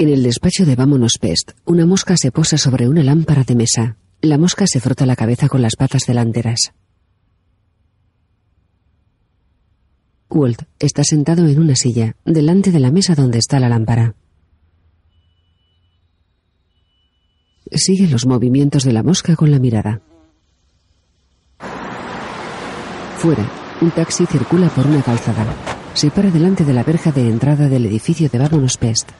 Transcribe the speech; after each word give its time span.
En 0.00 0.08
el 0.08 0.22
despacho 0.22 0.64
de 0.64 0.76
Vámonos 0.76 1.18
Pest, 1.20 1.50
una 1.66 1.84
mosca 1.84 2.16
se 2.16 2.32
posa 2.32 2.56
sobre 2.56 2.88
una 2.88 3.02
lámpara 3.02 3.44
de 3.44 3.54
mesa. 3.54 3.98
La 4.22 4.38
mosca 4.38 4.66
se 4.66 4.80
frota 4.80 5.04
la 5.04 5.14
cabeza 5.14 5.50
con 5.50 5.60
las 5.60 5.76
patas 5.76 6.06
delanteras. 6.06 6.72
Walt 10.30 10.62
está 10.78 11.04
sentado 11.04 11.46
en 11.46 11.58
una 11.58 11.76
silla, 11.76 12.16
delante 12.24 12.72
de 12.72 12.80
la 12.80 12.90
mesa 12.90 13.14
donde 13.14 13.36
está 13.36 13.60
la 13.60 13.68
lámpara. 13.68 14.14
Sigue 17.70 18.08
los 18.08 18.24
movimientos 18.24 18.84
de 18.84 18.94
la 18.94 19.02
mosca 19.02 19.36
con 19.36 19.50
la 19.50 19.58
mirada. 19.58 20.00
Fuera, 23.18 23.46
un 23.82 23.90
taxi 23.90 24.24
circula 24.24 24.70
por 24.70 24.86
una 24.86 25.02
calzada. 25.02 25.44
Se 25.92 26.10
para 26.10 26.30
delante 26.30 26.64
de 26.64 26.72
la 26.72 26.84
verja 26.84 27.12
de 27.12 27.28
entrada 27.28 27.68
del 27.68 27.84
edificio 27.84 28.30
de 28.30 28.38
Vámonos 28.38 28.78
Pest. 28.78 29.10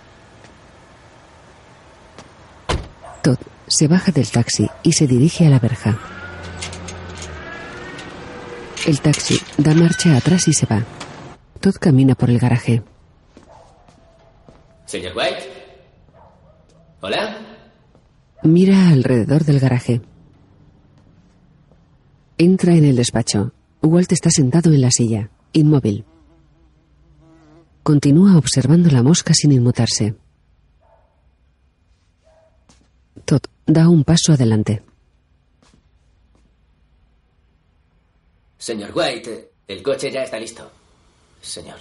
Todd 3.22 3.38
se 3.66 3.86
baja 3.86 4.12
del 4.12 4.30
taxi 4.30 4.68
y 4.82 4.92
se 4.92 5.06
dirige 5.06 5.46
a 5.46 5.50
la 5.50 5.58
verja. 5.58 5.98
El 8.86 9.00
taxi 9.00 9.38
da 9.58 9.74
marcha 9.74 10.16
atrás 10.16 10.48
y 10.48 10.52
se 10.52 10.66
va. 10.66 10.84
Todd 11.60 11.74
camina 11.74 12.14
por 12.14 12.30
el 12.30 12.38
garaje. 12.38 12.82
Señor 14.86 15.12
White. 15.16 15.44
Hola. 17.00 17.38
Mira 18.42 18.88
alrededor 18.88 19.44
del 19.44 19.60
garaje. 19.60 20.00
Entra 22.38 22.74
en 22.74 22.86
el 22.86 22.96
despacho. 22.96 23.52
Walt 23.82 24.12
está 24.12 24.30
sentado 24.30 24.72
en 24.72 24.80
la 24.80 24.90
silla, 24.90 25.30
inmóvil. 25.52 26.04
Continúa 27.82 28.36
observando 28.38 28.90
la 28.90 29.02
mosca 29.02 29.34
sin 29.34 29.52
inmutarse. 29.52 30.14
Todd 33.30 33.46
da 33.64 33.88
un 33.88 34.02
paso 34.02 34.32
adelante. 34.32 34.82
Señor 38.58 38.90
White, 38.92 39.52
el 39.68 39.84
coche 39.84 40.10
ya 40.10 40.24
está 40.24 40.36
listo. 40.36 40.68
Señor. 41.40 41.78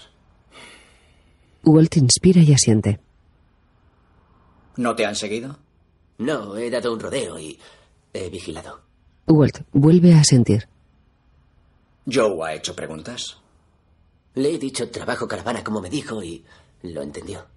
Walt 1.63 1.97
inspira 1.97 2.43
y 2.43 2.53
asiente. 2.53 2.99
¿No 4.77 4.95
te 4.95 5.07
han 5.07 5.15
seguido? 5.15 5.57
No, 6.19 6.55
he 6.55 6.69
dado 6.69 6.93
un 6.93 6.99
rodeo 6.99 7.39
y 7.39 7.59
he 8.13 8.29
vigilado. 8.29 8.81
Walt 9.25 9.61
vuelve 9.71 10.13
a 10.13 10.23
sentir. 10.23 10.69
¿Joe 12.05 12.47
ha 12.47 12.53
hecho 12.53 12.75
preguntas? 12.75 13.39
Le 14.35 14.53
he 14.53 14.59
dicho 14.59 14.91
trabajo 14.91 15.27
caravana 15.27 15.63
como 15.63 15.81
me 15.81 15.89
dijo 15.89 16.23
y 16.23 16.45
lo 16.83 17.01
entendió. 17.01 17.47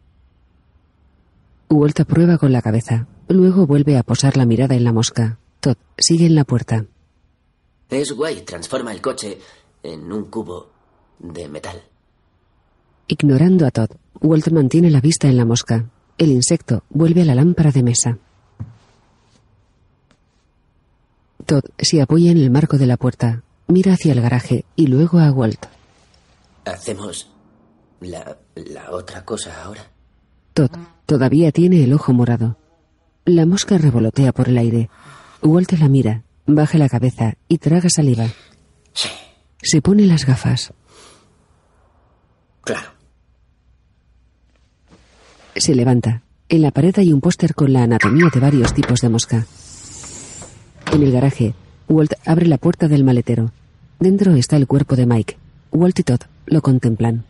Walt 1.72 1.98
aprueba 2.00 2.38
con 2.38 2.52
la 2.52 2.62
cabeza. 2.62 3.06
Luego 3.28 3.66
vuelve 3.66 3.96
a 3.96 4.02
posar 4.02 4.36
la 4.36 4.44
mirada 4.44 4.74
en 4.74 4.84
la 4.84 4.92
mosca. 4.92 5.38
Todd 5.60 5.76
sigue 5.96 6.26
en 6.26 6.34
la 6.34 6.44
puerta. 6.44 6.84
Es 7.88 8.12
guay, 8.12 8.42
transforma 8.42 8.92
el 8.92 9.00
coche 9.00 9.38
en 9.82 10.12
un 10.12 10.24
cubo 10.26 10.70
de 11.18 11.48
metal. 11.48 11.82
Ignorando 13.06 13.66
a 13.66 13.70
Todd, 13.70 13.90
Walt 14.20 14.48
mantiene 14.50 14.90
la 14.90 15.00
vista 15.00 15.28
en 15.28 15.36
la 15.36 15.44
mosca. 15.44 15.88
El 16.18 16.30
insecto 16.30 16.84
vuelve 16.90 17.22
a 17.22 17.24
la 17.24 17.34
lámpara 17.34 17.70
de 17.70 17.82
mesa. 17.82 18.18
Todd 21.46 21.64
se 21.78 22.00
apoya 22.00 22.30
en 22.30 22.38
el 22.38 22.50
marco 22.50 22.78
de 22.78 22.86
la 22.86 22.96
puerta, 22.96 23.42
mira 23.66 23.94
hacia 23.94 24.12
el 24.12 24.20
garaje 24.20 24.64
y 24.76 24.86
luego 24.86 25.18
a 25.18 25.30
Walt. 25.32 25.66
¿Hacemos 26.64 27.30
la, 28.00 28.38
la 28.54 28.90
otra 28.92 29.24
cosa 29.24 29.62
ahora? 29.64 29.91
Todd 30.52 30.70
todavía 31.06 31.52
tiene 31.52 31.82
el 31.82 31.92
ojo 31.92 32.12
morado. 32.12 32.56
La 33.24 33.46
mosca 33.46 33.78
revolotea 33.78 34.32
por 34.32 34.48
el 34.48 34.58
aire. 34.58 34.90
Walt 35.42 35.72
la 35.72 35.88
mira, 35.88 36.22
baja 36.46 36.78
la 36.78 36.88
cabeza 36.88 37.34
y 37.48 37.58
traga 37.58 37.88
saliva. 37.88 38.26
Sí. 38.92 39.08
Se 39.62 39.80
pone 39.80 40.06
las 40.06 40.26
gafas. 40.26 40.72
Claro. 42.62 42.90
Se 45.56 45.74
levanta. 45.74 46.22
En 46.48 46.62
la 46.62 46.70
pared 46.70 46.94
hay 46.98 47.12
un 47.12 47.20
póster 47.20 47.54
con 47.54 47.72
la 47.72 47.84
anatomía 47.84 48.26
de 48.32 48.40
varios 48.40 48.74
tipos 48.74 49.00
de 49.00 49.08
mosca. 49.08 49.46
En 50.92 51.02
el 51.02 51.12
garaje, 51.12 51.54
Walt 51.88 52.12
abre 52.26 52.46
la 52.46 52.58
puerta 52.58 52.88
del 52.88 53.04
maletero. 53.04 53.52
Dentro 53.98 54.34
está 54.34 54.56
el 54.56 54.66
cuerpo 54.66 54.96
de 54.96 55.06
Mike. 55.06 55.38
Walt 55.70 55.98
y 55.98 56.02
Todd 56.02 56.20
lo 56.46 56.60
contemplan. 56.60 57.24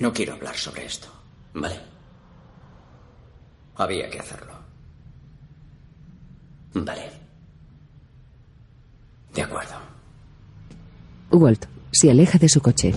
No 0.00 0.12
quiero 0.12 0.32
hablar 0.32 0.56
sobre 0.56 0.86
esto. 0.86 1.19
Vale. 1.54 1.80
Había 3.76 4.08
que 4.10 4.18
hacerlo. 4.18 4.52
Vale. 6.74 7.10
De 9.34 9.42
acuerdo. 9.42 9.74
Walt 11.30 11.66
se 11.90 12.10
aleja 12.10 12.38
de 12.38 12.48
su 12.48 12.60
coche. 12.60 12.92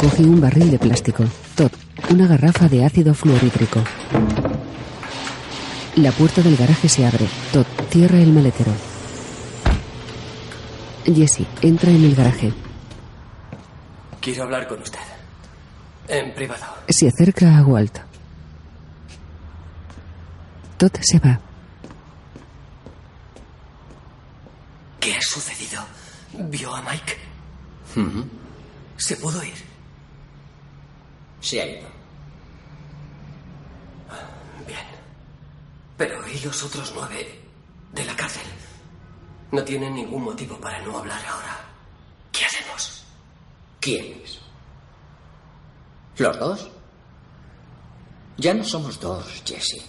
Coge 0.00 0.22
un 0.22 0.40
barril 0.40 0.70
de 0.70 0.78
plástico. 0.78 1.24
Todd, 1.54 1.72
una 2.10 2.26
garrafa 2.26 2.68
de 2.68 2.84
ácido 2.84 3.14
fluorhídrico. 3.14 3.80
La 5.96 6.10
puerta 6.12 6.42
del 6.42 6.56
garaje 6.56 6.88
se 6.88 7.06
abre. 7.06 7.26
Todd 7.52 7.66
cierra 7.90 8.18
el 8.18 8.32
maletero. 8.32 8.72
Jesse 11.04 11.46
entra 11.62 11.90
en 11.90 12.04
el 12.04 12.14
garaje. 12.14 12.52
Quiero 14.20 14.44
hablar 14.44 14.66
con 14.66 14.80
usted. 14.80 15.13
En 16.08 16.34
privado. 16.34 16.64
Se 16.88 17.08
acerca 17.08 17.58
a 17.58 17.62
Walt. 17.64 17.98
Todd 20.76 20.96
se 21.00 21.18
va. 21.18 21.40
¿Qué 25.00 25.14
ha 25.14 25.20
sucedido? 25.20 25.82
¿Vio 26.32 26.74
a 26.74 26.82
Mike? 26.82 27.16
¿Se 28.96 29.16
pudo 29.16 29.42
ir? 29.42 29.54
Se 31.40 31.60
ha 31.60 31.66
ido. 31.66 31.88
Bien. 34.66 34.78
Pero 35.96 36.26
¿y 36.28 36.38
los 36.40 36.62
otros 36.62 36.92
nueve 36.94 37.40
de 37.92 38.04
la 38.04 38.16
cárcel? 38.16 38.42
No 39.52 39.62
tienen 39.62 39.94
ningún 39.94 40.24
motivo 40.24 40.58
para 40.60 40.80
no 40.82 40.98
hablar 40.98 41.24
ahora. 41.26 41.60
¿Qué 42.32 42.44
hacemos? 42.44 43.04
¿Quiénes? 43.80 44.43
¿Los 46.18 46.38
dos? 46.38 46.70
Ya 48.38 48.54
no 48.54 48.64
somos 48.64 49.00
dos, 49.00 49.42
Jesse. 49.44 49.82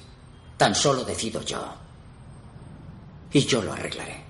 Tan 0.57 0.73
solo 0.73 1.03
decido 1.03 1.41
yo. 1.43 1.63
Y 3.31 3.41
yo 3.41 3.61
lo 3.61 3.73
arreglaré. 3.73 4.23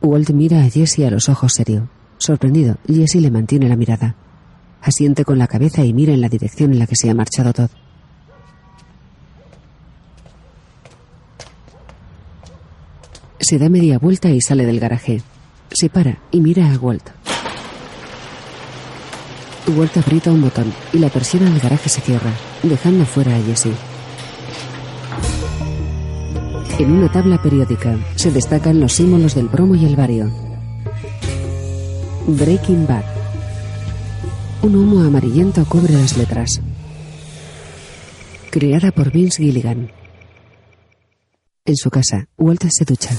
Walt 0.00 0.30
mira 0.30 0.62
a 0.62 0.70
Jesse 0.70 1.00
a 1.00 1.10
los 1.10 1.28
ojos 1.28 1.52
serio. 1.54 1.88
Sorprendido, 2.18 2.76
Jesse 2.86 3.16
le 3.16 3.30
mantiene 3.30 3.68
la 3.68 3.76
mirada. 3.76 4.14
Asiente 4.80 5.24
con 5.24 5.38
la 5.38 5.48
cabeza 5.48 5.84
y 5.84 5.92
mira 5.92 6.12
en 6.12 6.20
la 6.20 6.28
dirección 6.28 6.72
en 6.72 6.78
la 6.78 6.86
que 6.86 6.96
se 6.96 7.10
ha 7.10 7.14
marchado 7.14 7.52
Todd. 7.52 7.70
Se 13.40 13.58
da 13.58 13.68
media 13.68 13.98
vuelta 13.98 14.30
y 14.30 14.40
sale 14.40 14.64
del 14.64 14.80
garaje. 14.80 15.22
Se 15.70 15.90
para 15.90 16.18
y 16.30 16.40
mira 16.40 16.72
a 16.72 16.78
Walt. 16.78 17.15
Walt 19.72 19.96
aprieta 19.96 20.30
un 20.30 20.42
botón 20.42 20.72
y 20.92 20.98
la 20.98 21.08
persiana 21.08 21.50
del 21.50 21.60
garaje 21.60 21.88
se 21.88 22.00
cierra, 22.00 22.30
dejando 22.62 23.04
fuera 23.04 23.34
a 23.34 23.42
Jesse. 23.42 23.72
En 26.78 26.92
una 26.92 27.10
tabla 27.10 27.40
periódica 27.40 27.98
se 28.16 28.30
destacan 28.30 28.80
los 28.80 28.92
símbolos 28.92 29.34
del 29.34 29.48
bromo 29.48 29.74
y 29.74 29.86
el 29.86 29.96
bario. 29.96 30.30
Breaking 32.26 32.86
Bad. 32.86 33.04
Un 34.62 34.76
humo 34.76 35.02
amarillento 35.02 35.64
cubre 35.64 35.94
las 35.94 36.16
letras. 36.16 36.60
Creada 38.50 38.90
por 38.90 39.10
Vince 39.10 39.42
Gilligan. 39.42 39.90
En 41.64 41.76
su 41.76 41.90
casa, 41.90 42.28
Walter 42.36 42.70
se 42.70 42.84
ducha. 42.84 43.10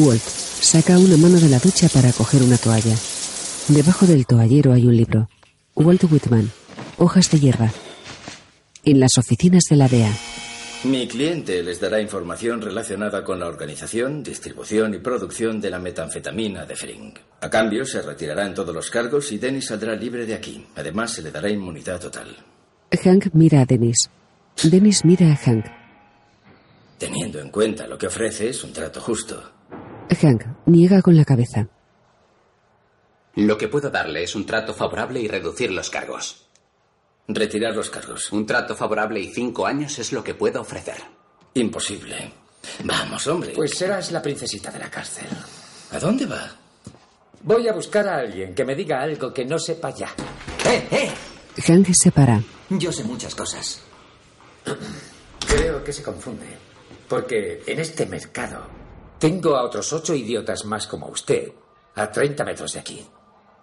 Walt 0.00 0.22
saca 0.22 0.98
una 0.98 1.16
mano 1.18 1.38
de 1.38 1.48
la 1.48 1.58
ducha 1.58 1.88
para 1.88 2.12
coger 2.12 2.42
una 2.42 2.56
toalla. 2.56 2.96
Debajo 3.68 4.06
del 4.06 4.26
toallero 4.26 4.72
hay 4.72 4.86
un 4.86 4.96
libro. 4.96 5.28
Walt 5.74 6.04
Whitman. 6.10 6.50
Hojas 6.96 7.30
de 7.30 7.38
hierba. 7.38 7.70
En 8.84 8.98
las 8.98 9.18
oficinas 9.18 9.64
de 9.68 9.76
la 9.76 9.88
DEA. 9.88 10.12
Mi 10.84 11.06
cliente 11.06 11.62
les 11.62 11.78
dará 11.78 12.00
información 12.00 12.62
relacionada 12.62 13.22
con 13.22 13.38
la 13.38 13.46
organización, 13.46 14.22
distribución 14.22 14.94
y 14.94 14.98
producción 14.98 15.60
de 15.60 15.68
la 15.68 15.78
metanfetamina 15.78 16.64
de 16.64 16.76
Fring. 16.76 17.12
A 17.42 17.50
cambio, 17.50 17.84
se 17.84 18.00
retirarán 18.00 18.54
todos 18.54 18.74
los 18.74 18.90
cargos 18.90 19.30
y 19.32 19.38
Dennis 19.38 19.66
saldrá 19.66 19.94
libre 19.94 20.24
de 20.24 20.34
aquí. 20.34 20.66
Además, 20.76 21.12
se 21.12 21.22
le 21.22 21.30
dará 21.30 21.50
inmunidad 21.50 22.00
total. 22.00 22.34
Hank 23.04 23.26
mira 23.34 23.60
a 23.60 23.66
Dennis. 23.66 24.08
Dennis 24.62 25.04
mira 25.04 25.30
a 25.32 25.36
Hank. 25.36 25.66
Teniendo 26.96 27.38
en 27.40 27.50
cuenta 27.50 27.86
lo 27.86 27.98
que 27.98 28.06
ofrece, 28.06 28.48
es 28.48 28.64
un 28.64 28.72
trato 28.72 29.00
justo. 29.00 29.59
Hank 30.10 30.44
niega 30.66 31.02
con 31.02 31.16
la 31.16 31.24
cabeza. 31.24 31.68
Lo 33.36 33.56
que 33.56 33.68
puedo 33.68 33.90
darle 33.90 34.24
es 34.24 34.34
un 34.34 34.44
trato 34.44 34.74
favorable 34.74 35.20
y 35.20 35.28
reducir 35.28 35.70
los 35.70 35.88
cargos. 35.88 36.48
Retirar 37.28 37.76
los 37.76 37.90
cargos. 37.90 38.32
Un 38.32 38.44
trato 38.44 38.74
favorable 38.74 39.20
y 39.20 39.32
cinco 39.32 39.66
años 39.66 39.98
es 39.98 40.12
lo 40.12 40.24
que 40.24 40.34
puedo 40.34 40.60
ofrecer. 40.60 40.96
Imposible. 41.54 42.32
Vamos, 42.84 43.26
hombre. 43.28 43.52
Pues 43.54 43.76
serás 43.76 44.10
la 44.10 44.20
princesita 44.20 44.70
de 44.70 44.80
la 44.80 44.90
cárcel. 44.90 45.28
¿A 45.92 45.98
dónde 45.98 46.26
va? 46.26 46.56
Voy 47.42 47.68
a 47.68 47.72
buscar 47.72 48.06
a 48.08 48.16
alguien 48.18 48.54
que 48.54 48.64
me 48.64 48.74
diga 48.74 49.00
algo 49.00 49.32
que 49.32 49.44
no 49.44 49.58
sepa 49.58 49.90
ya. 49.90 50.08
¡Eh, 50.66 50.88
eh! 50.90 51.10
Hank 51.66 51.92
se 51.92 52.10
para. 52.10 52.42
Yo 52.68 52.92
sé 52.92 53.04
muchas 53.04 53.34
cosas. 53.34 53.80
Creo 55.46 55.82
que 55.84 55.92
se 55.92 56.02
confunde. 56.02 56.46
Porque 57.08 57.62
en 57.66 57.80
este 57.80 58.06
mercado 58.06 58.79
tengo 59.20 59.54
a 59.54 59.64
otros 59.64 59.92
ocho 59.92 60.14
idiotas 60.14 60.64
más 60.64 60.86
como 60.86 61.06
usted 61.08 61.52
a 61.94 62.10
30 62.10 62.42
metros 62.42 62.72
de 62.72 62.80
aquí. 62.80 63.06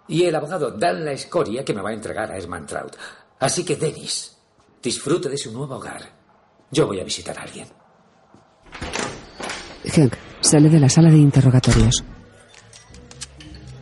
Y 0.06 0.22
el 0.22 0.34
abogado 0.36 0.70
dan 0.70 1.04
la 1.04 1.12
escoria 1.12 1.64
que 1.64 1.74
me 1.74 1.82
va 1.82 1.90
a 1.90 1.94
entregar 1.94 2.30
a 2.30 2.38
Esmantraut. 2.38 2.94
Así 3.40 3.64
que, 3.64 3.74
Dennis, 3.74 4.36
disfrute 4.80 5.28
de 5.28 5.36
su 5.36 5.52
nuevo 5.52 5.74
hogar. 5.74 6.02
Yo 6.70 6.86
voy 6.86 7.00
a 7.00 7.04
visitar 7.04 7.36
a 7.36 7.42
alguien. 7.42 7.66
Hank 9.84 10.14
sale 10.40 10.70
de 10.70 10.78
la 10.78 10.88
sala 10.88 11.10
de 11.10 11.18
interrogatorios. 11.18 12.04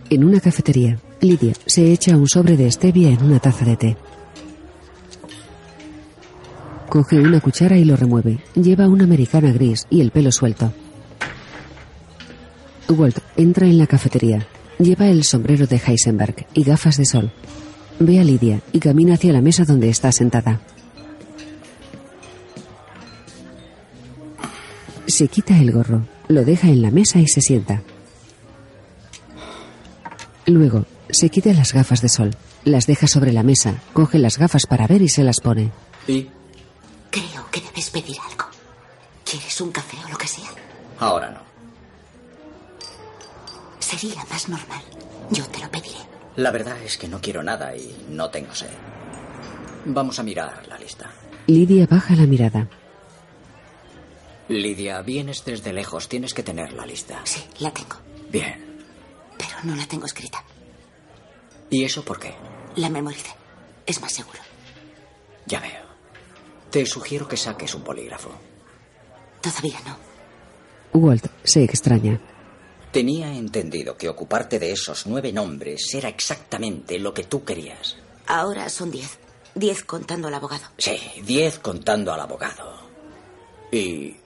En 0.08 0.24
una 0.24 0.40
cafetería, 0.40 0.98
Lidia 1.20 1.52
se 1.66 1.92
echa 1.92 2.16
un 2.16 2.26
sobre 2.26 2.56
de 2.56 2.70
stevia 2.72 3.10
en 3.10 3.22
una 3.22 3.38
taza 3.38 3.66
de 3.66 3.76
té. 3.76 3.96
Coge 6.88 7.20
una 7.20 7.40
cuchara 7.40 7.76
y 7.76 7.84
lo 7.84 7.96
remueve. 7.96 8.38
Lleva 8.54 8.88
una 8.88 9.04
americana 9.04 9.52
gris 9.52 9.86
y 9.90 10.00
el 10.00 10.10
pelo 10.10 10.32
suelto. 10.32 10.72
Walt 12.88 13.18
entra 13.36 13.66
en 13.66 13.78
la 13.78 13.86
cafetería. 13.86 14.46
Lleva 14.78 15.08
el 15.08 15.24
sombrero 15.24 15.66
de 15.66 15.80
Heisenberg 15.84 16.46
y 16.54 16.62
gafas 16.62 16.96
de 16.96 17.06
sol. 17.06 17.32
Ve 17.98 18.20
a 18.20 18.24
Lidia 18.24 18.60
y 18.72 18.78
camina 18.78 19.14
hacia 19.14 19.32
la 19.32 19.40
mesa 19.40 19.64
donde 19.64 19.88
está 19.88 20.12
sentada. 20.12 20.60
Se 25.06 25.28
quita 25.28 25.56
el 25.58 25.72
gorro, 25.72 26.06
lo 26.28 26.44
deja 26.44 26.68
en 26.68 26.82
la 26.82 26.90
mesa 26.90 27.18
y 27.18 27.26
se 27.26 27.40
sienta. 27.40 27.82
Luego, 30.46 30.84
se 31.10 31.30
quita 31.30 31.52
las 31.54 31.72
gafas 31.72 32.02
de 32.02 32.08
sol, 32.08 32.36
las 32.64 32.86
deja 32.86 33.06
sobre 33.06 33.32
la 33.32 33.42
mesa, 33.42 33.80
coge 33.92 34.18
las 34.18 34.38
gafas 34.38 34.66
para 34.66 34.86
ver 34.86 35.02
y 35.02 35.08
se 35.08 35.24
las 35.24 35.40
pone. 35.40 35.72
¿Y? 36.06 36.28
Creo 37.10 37.50
que 37.50 37.60
debes 37.60 37.90
pedir 37.90 38.16
algo. 38.30 38.44
¿Quieres 39.24 39.60
un 39.60 39.72
café 39.72 39.96
o 40.04 40.08
lo 40.10 40.18
que 40.18 40.28
sea? 40.28 40.50
Ahora 40.98 41.30
no. 41.30 41.45
Sería 43.86 44.24
más 44.28 44.48
normal. 44.48 44.82
Yo 45.30 45.46
te 45.46 45.60
lo 45.60 45.70
pediré. 45.70 46.00
La 46.34 46.50
verdad 46.50 46.76
es 46.82 46.98
que 46.98 47.06
no 47.06 47.20
quiero 47.20 47.44
nada 47.44 47.76
y 47.76 48.04
no 48.08 48.28
tengo 48.30 48.52
sed. 48.52 48.66
Vamos 49.84 50.18
a 50.18 50.24
mirar 50.24 50.66
la 50.66 50.76
lista. 50.76 51.08
Lidia 51.46 51.86
baja 51.86 52.16
la 52.16 52.26
mirada. 52.26 52.68
Lidia, 54.48 55.00
vienes 55.02 55.44
desde 55.44 55.72
lejos. 55.72 56.08
Tienes 56.08 56.34
que 56.34 56.42
tener 56.42 56.72
la 56.72 56.84
lista. 56.84 57.20
Sí, 57.22 57.44
la 57.60 57.70
tengo. 57.70 57.94
Bien. 58.28 58.82
Pero 59.38 59.54
no 59.62 59.76
la 59.76 59.86
tengo 59.86 60.06
escrita. 60.06 60.42
¿Y 61.70 61.84
eso 61.84 62.04
por 62.04 62.18
qué? 62.18 62.34
La 62.74 62.88
memoricé. 62.88 63.30
Es 63.86 64.00
más 64.00 64.12
seguro. 64.12 64.40
Ya 65.46 65.60
veo. 65.60 65.86
Te 66.72 66.84
sugiero 66.86 67.28
que 67.28 67.36
saques 67.36 67.72
un 67.76 67.84
polígrafo. 67.84 68.32
Todavía 69.40 69.78
no. 69.86 69.96
Walt 70.92 71.28
se 71.44 71.62
extraña. 71.62 72.20
Tenía 72.96 73.30
entendido 73.30 73.94
que 73.94 74.08
ocuparte 74.08 74.58
de 74.58 74.72
esos 74.72 75.06
nueve 75.06 75.30
nombres 75.30 75.92
era 75.92 76.08
exactamente 76.08 76.98
lo 76.98 77.12
que 77.12 77.24
tú 77.24 77.44
querías. 77.44 77.94
Ahora 78.26 78.70
son 78.70 78.90
diez. 78.90 79.18
Diez 79.54 79.84
contando 79.84 80.28
al 80.28 80.34
abogado. 80.34 80.64
Sí, 80.78 80.98
diez 81.22 81.58
contando 81.58 82.14
al 82.14 82.20
abogado. 82.20 82.88
¿Y 83.70 84.16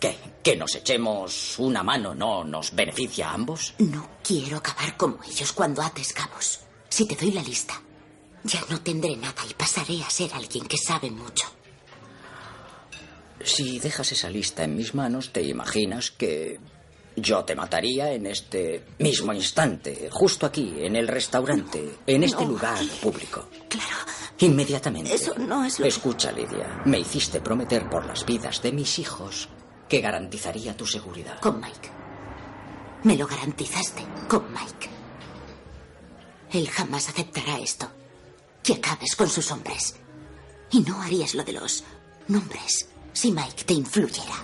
qué? 0.00 0.16
¿Que 0.42 0.56
nos 0.56 0.74
echemos 0.76 1.58
una 1.58 1.82
mano 1.82 2.14
no 2.14 2.44
nos 2.44 2.74
beneficia 2.74 3.28
a 3.28 3.34
ambos? 3.34 3.74
No 3.76 4.08
quiero 4.24 4.56
acabar 4.56 4.96
como 4.96 5.18
ellos 5.30 5.52
cuando 5.52 5.82
ates 5.82 6.14
cabos. 6.14 6.60
Si 6.88 7.06
te 7.06 7.14
doy 7.14 7.32
la 7.32 7.42
lista, 7.42 7.78
ya 8.42 8.64
no 8.70 8.80
tendré 8.80 9.18
nada 9.18 9.42
y 9.46 9.52
pasaré 9.52 10.02
a 10.02 10.08
ser 10.08 10.32
alguien 10.32 10.64
que 10.64 10.78
sabe 10.78 11.10
mucho. 11.10 11.44
Si 13.44 13.78
dejas 13.78 14.12
esa 14.12 14.30
lista 14.30 14.64
en 14.64 14.76
mis 14.76 14.94
manos, 14.94 15.30
te 15.30 15.42
imaginas 15.42 16.10
que 16.10 16.58
yo 17.20 17.44
te 17.44 17.54
mataría 17.54 18.12
en 18.12 18.26
este 18.26 18.84
mismo 18.98 19.32
instante, 19.32 20.08
justo 20.10 20.46
aquí, 20.46 20.74
en 20.78 20.96
el 20.96 21.06
restaurante, 21.08 21.98
en 22.06 22.24
este 22.24 22.44
No. 22.44 22.50
lugar 22.52 22.78
público. 23.02 23.48
Claro. 23.68 23.96
Inmediatamente. 24.40 25.14
Eso 25.14 25.34
no 25.38 25.64
es 25.64 25.78
lo 25.78 25.82
que- 25.84 25.88
Escucha, 25.88 26.30
Lidia. 26.32 26.82
Me 26.84 26.98
hiciste 27.00 27.40
prometer 27.40 27.88
por 27.90 28.06
las 28.06 28.24
vidas 28.24 28.62
de 28.62 28.72
mis 28.72 28.98
hijos 28.98 29.48
que 29.88 30.00
garantizaría 30.00 30.76
tu 30.76 30.86
seguridad. 30.86 31.40
Con 31.40 31.60
Mike. 31.60 31.90
Me 33.04 33.16
lo 33.16 33.26
garantizaste 33.26 34.04
con 34.28 34.44
Mike. 34.52 34.88
Él 36.52 36.68
jamás 36.70 37.08
aceptará 37.08 37.58
esto. 37.58 37.90
Que 38.62 38.74
acabes 38.74 39.16
con 39.16 39.28
sus 39.28 39.50
hombres. 39.50 39.96
Y 40.70 40.80
no 40.80 41.00
harías 41.02 41.34
lo 41.34 41.42
de 41.44 41.52
los 41.54 41.84
nombres 42.28 42.88
si 43.12 43.32
Mike 43.32 43.64
te 43.64 43.74
influyera. 43.74 44.34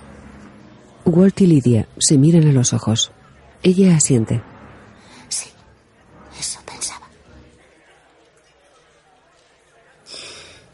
Walt 1.05 1.39
y 1.41 1.47
Lidia 1.47 1.87
se 1.97 2.17
miran 2.17 2.47
a 2.47 2.51
los 2.51 2.73
ojos. 2.73 3.11
Ella 3.61 3.95
asiente. 3.95 4.41
Sí, 5.29 5.49
eso 6.39 6.59
pensaba. 6.65 7.07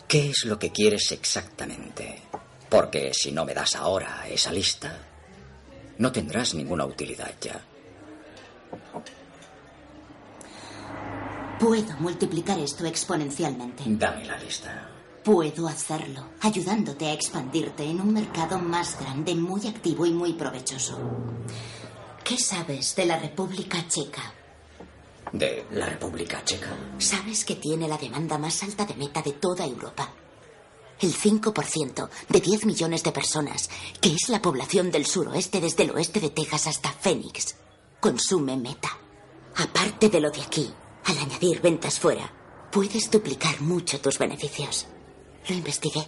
¿Qué 0.07 0.29
es 0.29 0.45
lo 0.45 0.57
que 0.57 0.71
quieres 0.71 1.11
exactamente? 1.11 2.21
Porque 2.69 3.11
si 3.13 3.31
no 3.31 3.43
me 3.45 3.53
das 3.53 3.75
ahora 3.75 4.25
esa 4.29 4.51
lista, 4.51 4.97
no 5.97 6.11
tendrás 6.11 6.53
ninguna 6.53 6.85
utilidad 6.85 7.33
ya. 7.41 7.59
Puedo 11.59 11.97
multiplicar 11.99 12.57
esto 12.57 12.85
exponencialmente. 12.85 13.83
Dame 13.85 14.25
la 14.25 14.37
lista. 14.37 14.90
Puedo 15.23 15.67
hacerlo, 15.67 16.23
ayudándote 16.41 17.05
a 17.05 17.13
expandirte 17.13 17.83
en 17.83 18.01
un 18.01 18.11
mercado 18.11 18.57
más 18.57 18.99
grande, 18.99 19.35
muy 19.35 19.67
activo 19.67 20.07
y 20.07 20.11
muy 20.11 20.33
provechoso. 20.33 20.97
¿Qué 22.23 22.37
sabes 22.37 22.95
de 22.95 23.05
la 23.05 23.19
República 23.19 23.87
Checa? 23.87 24.33
¿De 25.31 25.67
la 25.73 25.85
República 25.85 26.43
Checa? 26.43 26.75
Sabes 26.97 27.45
que 27.45 27.55
tiene 27.55 27.87
la 27.87 27.99
demanda 27.99 28.39
más 28.39 28.63
alta 28.63 28.83
de 28.85 28.95
meta 28.95 29.21
de 29.21 29.33
toda 29.33 29.63
Europa. 29.63 30.09
El 30.99 31.13
5% 31.13 32.09
de 32.27 32.41
10 32.41 32.65
millones 32.65 33.03
de 33.03 33.11
personas, 33.11 33.69
que 34.01 34.09
es 34.09 34.27
la 34.29 34.41
población 34.41 34.89
del 34.89 35.05
suroeste 35.05 35.61
desde 35.61 35.83
el 35.83 35.91
oeste 35.91 36.19
de 36.19 36.31
Texas 36.31 36.65
hasta 36.65 36.91
Phoenix, 36.91 37.57
consume 37.99 38.57
meta. 38.57 38.89
Aparte 39.55 40.09
de 40.09 40.19
lo 40.19 40.31
de 40.31 40.41
aquí, 40.41 40.73
al 41.05 41.17
añadir 41.19 41.61
ventas 41.61 41.99
fuera, 41.99 42.31
puedes 42.71 43.11
duplicar 43.11 43.61
mucho 43.61 44.01
tus 44.01 44.17
beneficios. 44.17 44.87
Lo 45.47 45.55
investigué. 45.55 46.07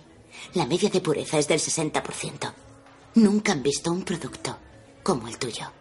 La 0.54 0.66
media 0.66 0.90
de 0.90 1.02
pureza 1.02 1.38
es 1.38 1.48
del 1.48 1.60
60%. 1.60 2.54
Nunca 3.16 3.52
han 3.52 3.64
visto 3.64 3.92
un 3.92 4.04
producto 4.04 4.58
como 5.04 5.28
el 5.28 5.38
tuyo. 5.38 5.72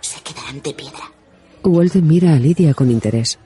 Se 0.00 0.20
quedarán 0.20 0.60
de 0.62 0.74
piedra. 0.74 1.12
Walt 1.62 1.94
mira 1.96 2.34
a 2.34 2.38
Lidia 2.38 2.74
con 2.74 2.90
interés. 2.90 3.38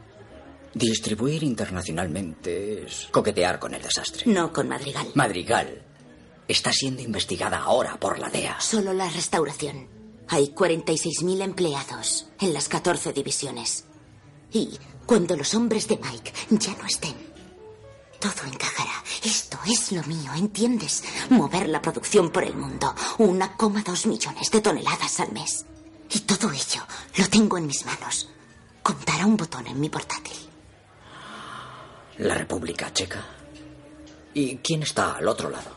Distribuir 0.75 1.43
internacionalmente 1.43 2.85
es 2.85 3.09
coquetear 3.11 3.59
con 3.59 3.75
el 3.75 3.83
desastre. 3.83 4.25
No 4.27 4.53
con 4.53 4.69
Madrigal. 4.69 5.09
Madrigal 5.15 5.83
está 6.47 6.73
siendo 6.73 7.03
investigada 7.03 7.59
ahora 7.59 7.99
por 7.99 8.19
la 8.19 8.29
DEA. 8.29 8.61
Solo 8.61 8.93
la 8.93 9.09
restauración. 9.09 9.89
Hay 10.29 10.49
46.000 10.49 11.43
empleados 11.43 12.29
en 12.41 12.53
las 12.53 12.69
14 12.69 13.13
divisiones. 13.13 13.85
Y 14.53 14.71
cuando 15.07 15.37
los 15.37 15.55
hombres 15.55 15.89
de 15.89 15.99
Mike 15.99 16.33
ya 16.51 16.77
no 16.77 16.87
estén, 16.87 17.15
todo 18.21 18.47
encajará. 18.47 18.93
Esto 19.25 19.59
es 19.67 19.93
lo 19.93 20.03
mío, 20.05 20.31
¿entiendes? 20.37 21.03
Mover 21.31 21.69
la 21.69 21.83
producción 21.83 22.31
por 22.31 22.45
el 22.45 22.55
mundo. 22.55 22.95
1,2 23.19 24.07
millones 24.07 24.51
de 24.51 24.61
toneladas 24.61 25.21
al 25.21 25.33
mes. 25.33 25.65
Y 26.11 26.21
todo 26.21 26.53
ello 26.53 26.83
lo 27.17 27.29
tengo 27.29 27.59
en 27.59 27.67
mis 27.67 27.85
manos. 27.87 28.29
Contar 28.83 29.23
a 29.23 29.27
un 29.27 29.37
botón 29.37 29.67
en 29.67 29.81
mi 29.81 29.89
portátil. 29.89 30.37
La 32.19 32.35
República 32.35 32.93
Checa. 32.93 33.25
¿Y 34.35 34.57
quién 34.59 34.83
está 34.83 35.17
al 35.17 35.27
otro 35.27 35.51
lado? 35.51 35.71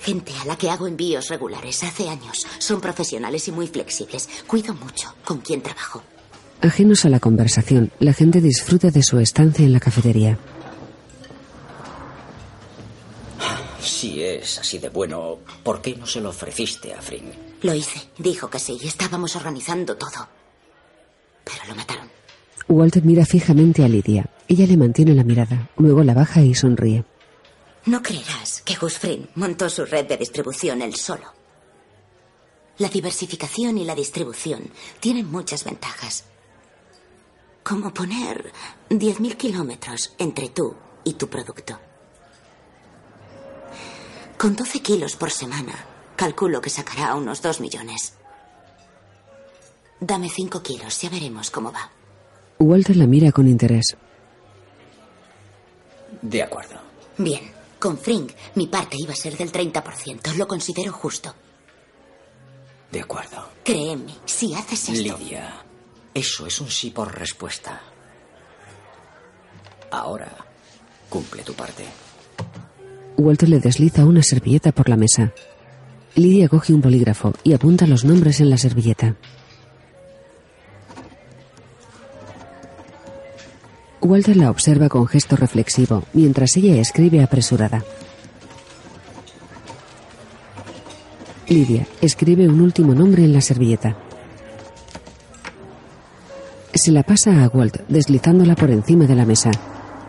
Gente 0.00 0.32
a 0.40 0.44
la 0.44 0.56
que 0.56 0.70
hago 0.70 0.86
envíos 0.86 1.28
regulares 1.28 1.82
hace 1.82 2.08
años. 2.08 2.46
Son 2.58 2.80
profesionales 2.80 3.48
y 3.48 3.52
muy 3.52 3.66
flexibles. 3.66 4.28
Cuido 4.46 4.74
mucho 4.74 5.14
con 5.24 5.38
quien 5.38 5.62
trabajo. 5.62 6.02
Ajenos 6.62 7.04
a 7.04 7.08
la 7.08 7.20
conversación, 7.20 7.90
la 8.00 8.12
gente 8.12 8.40
disfruta 8.40 8.90
de 8.90 9.02
su 9.02 9.18
estancia 9.18 9.64
en 9.64 9.72
la 9.72 9.80
cafetería. 9.80 10.38
Si 13.80 14.22
es 14.22 14.58
así 14.58 14.78
de 14.78 14.88
bueno, 14.88 15.38
¿por 15.62 15.80
qué 15.80 15.96
no 15.96 16.06
se 16.06 16.20
lo 16.20 16.30
ofreciste 16.30 16.92
a 16.92 17.00
Fring? 17.00 17.32
Lo 17.62 17.74
hice. 17.74 18.00
Dijo 18.18 18.48
que 18.50 18.58
sí. 18.58 18.78
Estábamos 18.82 19.36
organizando 19.36 19.96
todo. 19.96 20.28
Pero 21.44 21.58
lo 21.68 21.74
mataron. 21.74 22.10
Walt 22.68 22.96
mira 23.02 23.24
fijamente 23.24 23.84
a 23.84 23.88
Lidia. 23.88 24.26
Ella 24.48 24.66
le 24.66 24.76
mantiene 24.76 25.14
la 25.14 25.24
mirada. 25.24 25.70
Luego 25.76 26.04
la 26.04 26.14
baja 26.14 26.42
y 26.42 26.54
sonríe. 26.54 27.04
No 27.86 28.02
creerás 28.02 28.62
que 28.62 28.76
Gus 28.76 28.98
Fring 28.98 29.26
montó 29.34 29.68
su 29.70 29.84
red 29.84 30.06
de 30.06 30.18
distribución 30.18 30.82
él 30.82 30.94
solo. 30.94 31.32
La 32.78 32.88
diversificación 32.88 33.78
y 33.78 33.84
la 33.84 33.94
distribución 33.94 34.70
tienen 35.00 35.30
muchas 35.30 35.64
ventajas. 35.64 36.24
Como 37.62 37.92
poner 37.92 38.52
10.000 38.90 39.36
kilómetros 39.36 40.14
entre 40.18 40.50
tú 40.50 40.74
y 41.04 41.14
tu 41.14 41.28
producto. 41.28 41.78
Con 44.40 44.56
12 44.56 44.80
kilos 44.80 45.16
por 45.16 45.30
semana, 45.30 45.74
calculo 46.16 46.62
que 46.62 46.70
sacará 46.70 47.14
unos 47.14 47.42
2 47.42 47.60
millones. 47.60 48.14
Dame 50.00 50.30
5 50.30 50.62
kilos, 50.62 50.98
ya 50.98 51.10
veremos 51.10 51.50
cómo 51.50 51.70
va. 51.70 51.90
Walter 52.58 52.96
la 52.96 53.06
mira 53.06 53.32
con 53.32 53.46
interés. 53.46 53.98
De 56.22 56.42
acuerdo. 56.42 56.80
Bien, 57.18 57.52
con 57.78 57.98
Fring 57.98 58.30
mi 58.54 58.66
parte 58.66 58.96
iba 58.98 59.12
a 59.12 59.14
ser 59.14 59.36
del 59.36 59.52
30%. 59.52 60.34
Lo 60.36 60.48
considero 60.48 60.90
justo. 60.90 61.34
De 62.90 63.00
acuerdo. 63.02 63.46
Créeme, 63.62 64.14
si 64.24 64.54
haces 64.54 64.88
esto... 64.88 65.18
Lidia, 65.18 65.62
eso 66.14 66.46
es 66.46 66.58
un 66.62 66.70
sí 66.70 66.88
por 66.92 67.14
respuesta. 67.14 67.78
Ahora, 69.90 70.34
cumple 71.10 71.42
tu 71.42 71.52
parte. 71.52 71.84
Walter 73.20 73.48
le 73.48 73.60
desliza 73.60 74.06
una 74.06 74.22
servilleta 74.22 74.72
por 74.72 74.88
la 74.88 74.96
mesa. 74.96 75.32
Lidia 76.14 76.48
coge 76.48 76.72
un 76.72 76.80
bolígrafo 76.80 77.34
y 77.44 77.52
apunta 77.52 77.86
los 77.86 78.04
nombres 78.04 78.40
en 78.40 78.50
la 78.50 78.56
servilleta. 78.56 79.14
Walter 84.00 84.36
la 84.36 84.50
observa 84.50 84.88
con 84.88 85.06
gesto 85.06 85.36
reflexivo 85.36 86.02
mientras 86.14 86.56
ella 86.56 86.80
escribe 86.80 87.22
apresurada. 87.22 87.84
Lidia 91.46 91.86
escribe 92.00 92.48
un 92.48 92.60
último 92.60 92.94
nombre 92.94 93.24
en 93.24 93.34
la 93.34 93.42
servilleta. 93.42 93.96
Se 96.72 96.90
la 96.90 97.02
pasa 97.02 97.44
a 97.44 97.48
Walt 97.48 97.82
deslizándola 97.88 98.54
por 98.54 98.70
encima 98.70 99.04
de 99.06 99.14
la 99.14 99.26
mesa. 99.26 99.50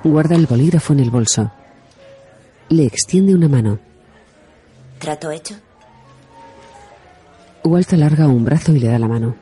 Guarda 0.03 0.35
el 0.35 0.45
bolígrafo 0.45 0.93
en 0.93 1.01
el 1.01 1.09
bolso. 1.09 1.51
Le 2.71 2.85
extiende 2.85 3.35
una 3.35 3.49
mano. 3.49 3.79
¿Trato 4.97 5.29
hecho? 5.29 5.55
Walt 7.65 7.91
alarga 7.91 8.27
un 8.27 8.45
brazo 8.45 8.71
y 8.71 8.79
le 8.79 8.87
da 8.87 8.97
la 8.97 9.09
mano. 9.09 9.35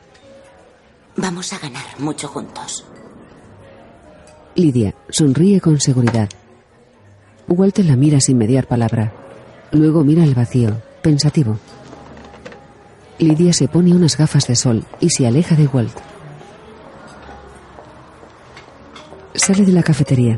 Vamos 1.16 1.52
a 1.52 1.60
ganar 1.60 1.84
mucho 2.00 2.26
juntos. 2.26 2.84
Lidia 4.56 4.96
sonríe 5.10 5.60
con 5.60 5.78
seguridad. 5.78 6.28
Walter 7.46 7.84
la 7.84 7.94
mira 7.94 8.20
sin 8.20 8.36
mediar 8.36 8.66
palabra. 8.66 9.12
Luego 9.70 10.02
mira 10.02 10.24
al 10.24 10.34
vacío, 10.34 10.82
pensativo. 11.00 11.56
Lidia 13.20 13.52
se 13.52 13.68
pone 13.68 13.94
unas 13.94 14.16
gafas 14.16 14.48
de 14.48 14.56
sol 14.56 14.84
y 14.98 15.10
se 15.10 15.28
aleja 15.28 15.54
de 15.54 15.68
Walt. 15.68 15.96
Sale 19.34 19.64
de 19.64 19.72
la 19.72 19.84
cafetería. 19.84 20.36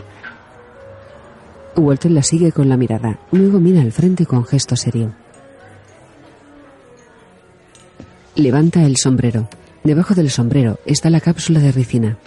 Walter 1.76 2.10
la 2.10 2.22
sigue 2.22 2.52
con 2.52 2.68
la 2.68 2.76
mirada. 2.76 3.18
Luego 3.30 3.58
mira 3.58 3.80
al 3.80 3.92
frente 3.92 4.26
con 4.26 4.44
gesto 4.44 4.76
serio. 4.76 5.14
Levanta 8.34 8.82
el 8.84 8.96
sombrero. 8.96 9.48
Debajo 9.84 10.14
del 10.14 10.30
sombrero 10.30 10.78
está 10.86 11.10
la 11.10 11.20
cápsula 11.20 11.60
de 11.60 11.72
ricina. 11.72 12.18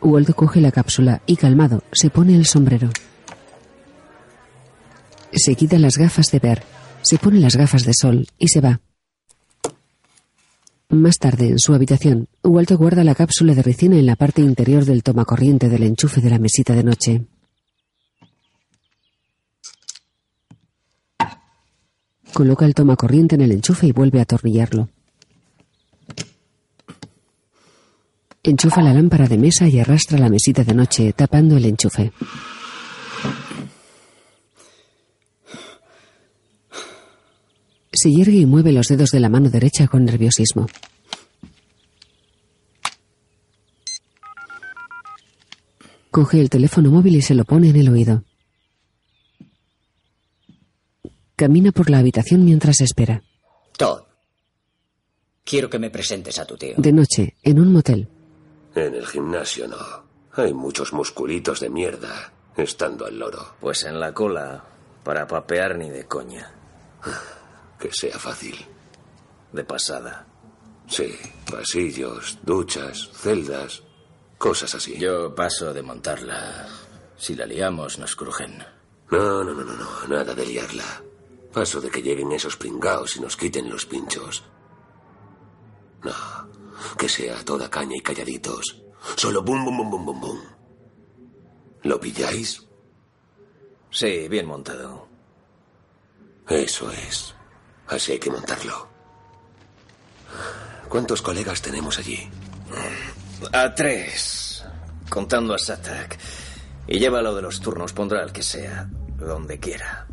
Walt 0.00 0.32
coge 0.34 0.60
la 0.60 0.70
cápsula 0.70 1.22
y 1.26 1.36
calmado 1.36 1.82
se 1.92 2.10
pone 2.10 2.36
el 2.36 2.46
sombrero. 2.46 2.90
Se 5.32 5.54
quita 5.54 5.78
las 5.78 5.98
gafas 5.98 6.30
de 6.30 6.38
ver, 6.38 6.62
se 7.02 7.18
pone 7.18 7.40
las 7.40 7.56
gafas 7.56 7.84
de 7.84 7.92
sol 7.94 8.26
y 8.38 8.48
se 8.48 8.60
va. 8.60 8.80
Más 10.90 11.18
tarde, 11.18 11.48
en 11.48 11.58
su 11.58 11.74
habitación, 11.74 12.28
Walt 12.42 12.72
guarda 12.72 13.04
la 13.04 13.14
cápsula 13.14 13.54
de 13.54 13.62
ricina 13.62 13.98
en 13.98 14.06
la 14.06 14.16
parte 14.16 14.40
interior 14.40 14.86
del 14.86 15.02
tomacorriente 15.02 15.68
del 15.68 15.82
enchufe 15.82 16.22
de 16.22 16.30
la 16.30 16.38
mesita 16.38 16.74
de 16.74 16.82
noche. 16.82 17.26
Coloca 22.32 22.64
el 22.64 22.74
tomacorriente 22.74 23.34
en 23.34 23.42
el 23.42 23.52
enchufe 23.52 23.86
y 23.86 23.92
vuelve 23.92 24.20
a 24.20 24.22
atornillarlo. 24.22 24.88
Enchufa 28.42 28.80
la 28.80 28.94
lámpara 28.94 29.28
de 29.28 29.36
mesa 29.36 29.68
y 29.68 29.78
arrastra 29.80 30.18
la 30.18 30.30
mesita 30.30 30.64
de 30.64 30.72
noche, 30.72 31.12
tapando 31.12 31.58
el 31.58 31.66
enchufe. 31.66 32.12
Se 38.00 38.12
yergue 38.12 38.38
y 38.38 38.46
mueve 38.46 38.70
los 38.70 38.86
dedos 38.86 39.10
de 39.10 39.18
la 39.18 39.28
mano 39.28 39.50
derecha 39.50 39.88
con 39.88 40.04
nerviosismo. 40.04 40.68
Coge 46.12 46.40
el 46.40 46.48
teléfono 46.48 46.92
móvil 46.92 47.16
y 47.16 47.22
se 47.22 47.34
lo 47.34 47.44
pone 47.44 47.70
en 47.70 47.76
el 47.76 47.88
oído. 47.88 48.22
Camina 51.34 51.72
por 51.72 51.90
la 51.90 51.98
habitación 51.98 52.44
mientras 52.44 52.80
espera. 52.82 53.24
Todd, 53.76 54.02
quiero 55.44 55.68
que 55.68 55.80
me 55.80 55.90
presentes 55.90 56.38
a 56.38 56.46
tu 56.46 56.56
tío. 56.56 56.74
De 56.76 56.92
noche, 56.92 57.34
en 57.42 57.58
un 57.58 57.72
motel. 57.72 58.06
En 58.76 58.94
el 58.94 59.06
gimnasio 59.08 59.66
no. 59.66 59.76
Hay 60.34 60.54
muchos 60.54 60.92
musculitos 60.92 61.58
de 61.58 61.68
mierda 61.68 62.32
estando 62.56 63.06
al 63.06 63.18
loro. 63.18 63.56
Pues 63.58 63.82
en 63.82 63.98
la 63.98 64.14
cola, 64.14 64.62
para 65.02 65.26
papear 65.26 65.76
ni 65.76 65.90
de 65.90 66.04
coña. 66.04 66.52
Que 67.78 67.92
sea 67.92 68.18
fácil. 68.18 68.56
De 69.52 69.64
pasada. 69.64 70.26
Sí, 70.86 71.14
pasillos, 71.50 72.38
duchas, 72.42 73.10
celdas, 73.12 73.82
cosas 74.38 74.74
así. 74.74 74.98
Yo 74.98 75.34
paso 75.34 75.72
de 75.72 75.82
montarla. 75.82 76.66
Si 77.16 77.34
la 77.34 77.46
liamos, 77.46 77.98
nos 77.98 78.16
crujen. 78.16 78.64
No, 79.10 79.44
no, 79.44 79.52
no, 79.52 79.64
no, 79.64 79.74
no, 79.74 80.08
nada 80.08 80.34
de 80.34 80.46
liarla. 80.46 81.02
Paso 81.52 81.80
de 81.80 81.90
que 81.90 82.02
lleguen 82.02 82.32
esos 82.32 82.56
pringaos 82.56 83.16
y 83.16 83.20
nos 83.20 83.36
quiten 83.36 83.70
los 83.70 83.86
pinchos. 83.86 84.44
No, 86.02 86.12
que 86.96 87.08
sea 87.08 87.44
toda 87.44 87.70
caña 87.70 87.96
y 87.96 88.00
calladitos. 88.00 88.82
Solo 89.16 89.42
bum, 89.42 89.64
bum, 89.64 89.76
bum, 89.78 89.90
bum, 89.90 90.04
bum, 90.06 90.20
bum. 90.20 90.40
¿Lo 91.82 92.00
pilláis? 92.00 92.66
Sí, 93.90 94.28
bien 94.28 94.46
montado. 94.46 95.08
Eso 96.48 96.90
es. 96.90 97.34
Así 97.88 98.12
hay 98.12 98.18
que 98.18 98.30
montarlo. 98.30 98.88
¿Cuántos 100.88 101.22
colegas 101.22 101.60
tenemos 101.62 101.98
allí? 101.98 102.28
A 103.52 103.74
tres. 103.74 104.64
Contando 105.08 105.54
a 105.54 105.58
Satak. 105.58 106.18
Y 106.86 106.98
lleva 106.98 107.22
lo 107.22 107.34
de 107.34 107.42
los 107.42 107.60
turnos, 107.60 107.92
pondrá 107.92 108.22
al 108.22 108.32
que 108.32 108.42
sea, 108.42 108.88
donde 109.18 109.58
quiera. 109.58 110.06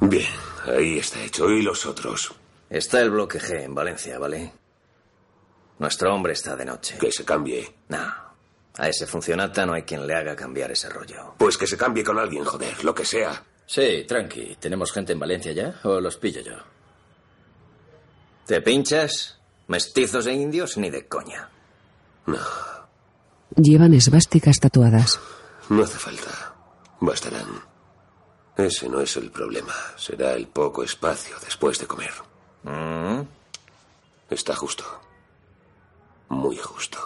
Bien, 0.00 0.28
ahí 0.66 0.98
está 0.98 1.22
hecho. 1.22 1.48
¿Y 1.48 1.62
los 1.62 1.86
otros? 1.86 2.34
Está 2.68 3.00
el 3.00 3.10
bloque 3.10 3.40
G 3.40 3.62
en 3.62 3.74
Valencia, 3.74 4.18
¿vale? 4.18 4.52
Nuestro 5.78 6.14
hombre 6.14 6.32
está 6.32 6.56
de 6.56 6.64
noche. 6.64 6.98
Que 6.98 7.12
se 7.12 7.24
cambie. 7.24 7.72
No. 7.88 8.24
A 8.76 8.88
ese 8.88 9.06
funcionata 9.06 9.64
no 9.64 9.74
hay 9.74 9.82
quien 9.82 10.06
le 10.06 10.14
haga 10.14 10.34
cambiar 10.34 10.72
ese 10.72 10.88
rollo. 10.88 11.34
Pues 11.38 11.56
que 11.56 11.66
se 11.66 11.76
cambie 11.76 12.02
con 12.02 12.18
alguien, 12.18 12.44
joder, 12.44 12.84
lo 12.84 12.94
que 12.94 13.04
sea. 13.04 13.44
Sí, 13.66 14.04
tranqui. 14.06 14.56
¿Tenemos 14.60 14.92
gente 14.92 15.12
en 15.12 15.18
Valencia 15.18 15.52
ya 15.52 15.80
o 15.84 16.00
los 16.00 16.16
pillo 16.16 16.40
yo? 16.42 16.56
¿Te 18.46 18.60
pinchas? 18.60 19.38
Mestizos 19.68 20.26
e 20.26 20.34
indios 20.34 20.76
ni 20.76 20.90
de 20.90 21.06
coña. 21.06 21.48
No. 22.26 22.38
Llevan 23.56 23.94
esvásticas 23.94 24.60
tatuadas. 24.60 25.18
No 25.70 25.84
hace 25.84 25.98
falta. 25.98 26.54
Bastarán. 27.00 27.62
Ese 28.56 28.88
no 28.88 29.00
es 29.00 29.16
el 29.16 29.30
problema. 29.30 29.74
Será 29.96 30.34
el 30.34 30.46
poco 30.48 30.82
espacio 30.82 31.36
después 31.44 31.78
de 31.78 31.86
comer. 31.86 32.12
Mm. 32.64 33.22
Está 34.30 34.54
justo. 34.54 34.84
Muy 36.28 36.56
justo. 36.56 36.98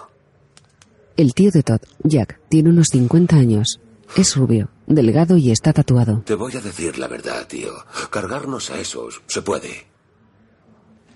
El 1.17 1.35
tío 1.35 1.51
de 1.51 1.63
Todd, 1.63 1.81
Jack, 2.05 2.41
tiene 2.49 2.71
unos 2.71 2.89
50 2.89 3.37
años. 3.37 3.81
Es 4.17 4.37
rubio, 4.37 4.71
delgado 4.87 5.37
y 5.37 5.51
está 5.51 5.73
tatuado. 5.73 6.23
Te 6.25 6.35
voy 6.35 6.57
a 6.57 6.61
decir 6.61 6.99
la 6.99 7.09
verdad, 7.09 7.47
tío. 7.47 7.73
Cargarnos 8.11 8.71
a 8.71 8.81
esos 8.81 9.23
se 9.27 9.43
puede. 9.43 9.87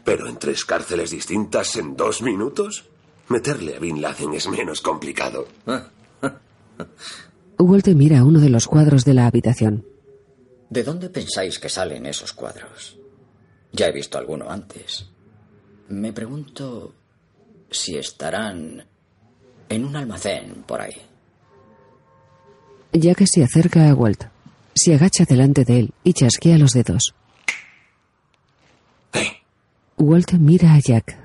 Pero 0.04 0.28
en 0.28 0.38
tres 0.38 0.64
cárceles 0.64 1.10
distintas 1.10 1.76
en 1.76 1.96
dos 1.96 2.22
minutos, 2.22 2.88
meterle 3.28 3.76
a 3.76 3.78
Bin 3.78 4.00
Laden 4.00 4.34
es 4.34 4.48
menos 4.48 4.80
complicado. 4.80 5.46
Walter 7.58 7.94
mira 7.94 8.20
a 8.20 8.24
uno 8.24 8.40
de 8.40 8.50
los 8.50 8.66
cuadros 8.66 9.04
de 9.04 9.14
la 9.14 9.26
habitación. 9.26 9.86
¿De 10.68 10.82
dónde 10.82 11.10
pensáis 11.10 11.58
que 11.58 11.68
salen 11.68 12.06
esos 12.06 12.32
cuadros? 12.32 12.98
Ya 13.72 13.86
he 13.86 13.92
visto 13.92 14.18
alguno 14.18 14.50
antes. 14.50 15.06
Me 15.88 16.12
pregunto 16.12 16.94
si 17.70 17.96
estarán 17.96 18.84
en 19.68 19.84
un 19.84 19.96
almacén 19.96 20.64
por 20.66 20.80
ahí. 20.80 20.96
Jack 22.92 23.24
se 23.26 23.42
acerca 23.42 23.88
a 23.88 23.94
Walt. 23.94 24.24
Se 24.74 24.94
agacha 24.94 25.24
delante 25.24 25.64
de 25.64 25.78
él 25.78 25.94
y 26.04 26.12
chasquea 26.12 26.58
los 26.58 26.72
dedos. 26.72 27.14
Walt 29.96 30.32
mira 30.32 30.74
a 30.74 30.80
Jack. 30.80 31.16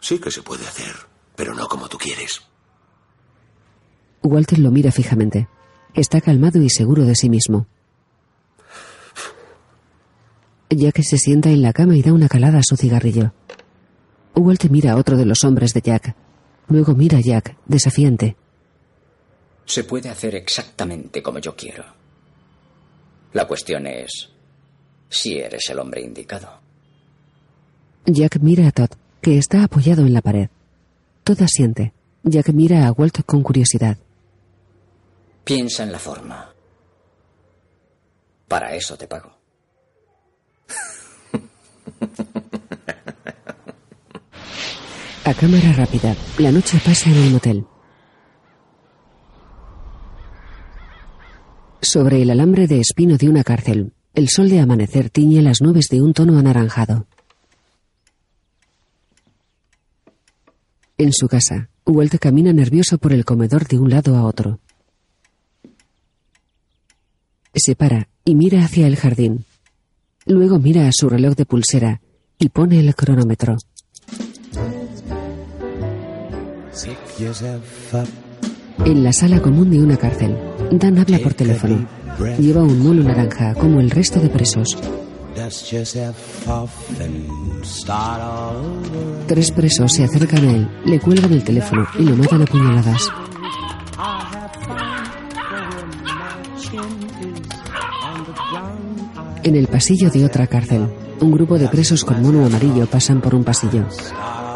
Sí 0.00 0.18
que 0.18 0.30
se 0.30 0.42
puede 0.42 0.66
hacer, 0.66 0.94
pero 1.36 1.54
no 1.54 1.66
como 1.66 1.88
tú 1.88 1.98
quieres. 1.98 2.42
Walt 4.22 4.52
lo 4.52 4.70
mira 4.70 4.92
fijamente. 4.92 5.48
Está 5.94 6.20
calmado 6.20 6.62
y 6.62 6.70
seguro 6.70 7.04
de 7.04 7.16
sí 7.16 7.28
mismo. 7.28 7.66
Jack 10.70 11.02
se 11.02 11.18
sienta 11.18 11.50
en 11.50 11.62
la 11.62 11.72
cama 11.72 11.96
y 11.96 12.02
da 12.02 12.12
una 12.12 12.28
calada 12.28 12.58
a 12.58 12.62
su 12.62 12.76
cigarrillo. 12.76 13.32
Walt 14.34 14.64
mira 14.70 14.92
a 14.92 14.96
otro 14.96 15.16
de 15.16 15.26
los 15.26 15.42
hombres 15.44 15.74
de 15.74 15.80
Jack. 15.82 16.14
Luego 16.68 16.94
mira 16.94 17.18
a 17.18 17.20
Jack, 17.20 17.56
desafiante. 17.66 18.36
Se 19.70 19.84
puede 19.84 20.08
hacer 20.08 20.34
exactamente 20.34 21.22
como 21.22 21.38
yo 21.38 21.54
quiero. 21.54 21.84
La 23.34 23.46
cuestión 23.46 23.86
es 23.86 24.28
si 25.08 25.38
eres 25.38 25.70
el 25.70 25.78
hombre 25.78 26.02
indicado. 26.02 26.60
Jack 28.04 28.40
mira 28.40 28.66
a 28.66 28.72
Todd, 28.72 28.90
que 29.20 29.38
está 29.38 29.62
apoyado 29.62 30.02
en 30.02 30.12
la 30.12 30.22
pared. 30.22 30.48
Todd 31.22 31.42
asiente. 31.42 31.92
Jack 32.24 32.48
mira 32.48 32.88
a 32.88 32.90
Walt 32.90 33.24
con 33.24 33.44
curiosidad. 33.44 33.96
Piensa 35.44 35.84
en 35.84 35.92
la 35.92 36.00
forma. 36.00 36.52
Para 38.48 38.74
eso 38.74 38.96
te 38.96 39.06
pago. 39.06 39.30
A 45.24 45.34
cámara 45.34 45.72
rápida, 45.74 46.16
la 46.38 46.50
noche 46.50 46.80
pasa 46.84 47.08
en 47.08 47.16
el 47.16 47.30
motel. 47.30 47.64
Sobre 51.82 52.20
el 52.20 52.30
alambre 52.30 52.66
de 52.66 52.80
espino 52.80 53.16
de 53.16 53.28
una 53.28 53.42
cárcel, 53.42 53.92
el 54.12 54.28
sol 54.28 54.50
de 54.50 54.60
amanecer 54.60 55.08
tiñe 55.08 55.40
las 55.40 55.62
nubes 55.62 55.86
de 55.90 56.02
un 56.02 56.12
tono 56.12 56.38
anaranjado. 56.38 57.06
En 60.98 61.12
su 61.12 61.26
casa, 61.28 61.70
Walt 61.86 62.16
camina 62.18 62.52
nervioso 62.52 62.98
por 62.98 63.14
el 63.14 63.24
comedor 63.24 63.66
de 63.66 63.78
un 63.78 63.88
lado 63.88 64.16
a 64.16 64.24
otro. 64.24 64.60
Se 67.54 67.74
para 67.74 68.08
y 68.24 68.34
mira 68.34 68.64
hacia 68.64 68.86
el 68.86 68.96
jardín. 68.96 69.46
Luego 70.26 70.58
mira 70.58 70.86
a 70.86 70.92
su 70.92 71.08
reloj 71.08 71.34
de 71.34 71.46
pulsera 71.46 72.02
y 72.38 72.50
pone 72.50 72.78
el 72.78 72.94
cronómetro. 72.94 73.56
En 78.84 79.02
la 79.02 79.12
sala 79.12 79.40
común 79.40 79.70
de 79.70 79.82
una 79.82 79.96
cárcel, 79.96 80.36
Dan 80.70 80.98
habla 80.98 81.18
por 81.18 81.34
teléfono. 81.34 81.86
Lleva 82.38 82.62
un 82.62 82.78
mono 82.78 83.02
naranja 83.02 83.54
como 83.54 83.80
el 83.80 83.90
resto 83.90 84.20
de 84.20 84.28
presos. 84.28 84.76
Tres 89.26 89.50
presos 89.52 89.92
se 89.92 90.04
acercan 90.04 90.44
a 90.44 90.52
él, 90.52 90.68
le 90.84 91.00
cuelgan 91.00 91.32
el 91.32 91.42
teléfono 91.42 91.86
y 91.98 92.04
lo 92.04 92.16
matan 92.16 92.42
a 92.42 92.44
puñaladas. 92.46 93.10
En 99.42 99.56
el 99.56 99.66
pasillo 99.66 100.10
de 100.10 100.24
otra 100.24 100.46
cárcel, 100.46 100.86
un 101.20 101.32
grupo 101.32 101.58
de 101.58 101.68
presos 101.68 102.04
con 102.04 102.22
mono 102.22 102.44
amarillo 102.44 102.86
pasan 102.86 103.20
por 103.20 103.34
un 103.34 103.44
pasillo. 103.44 103.86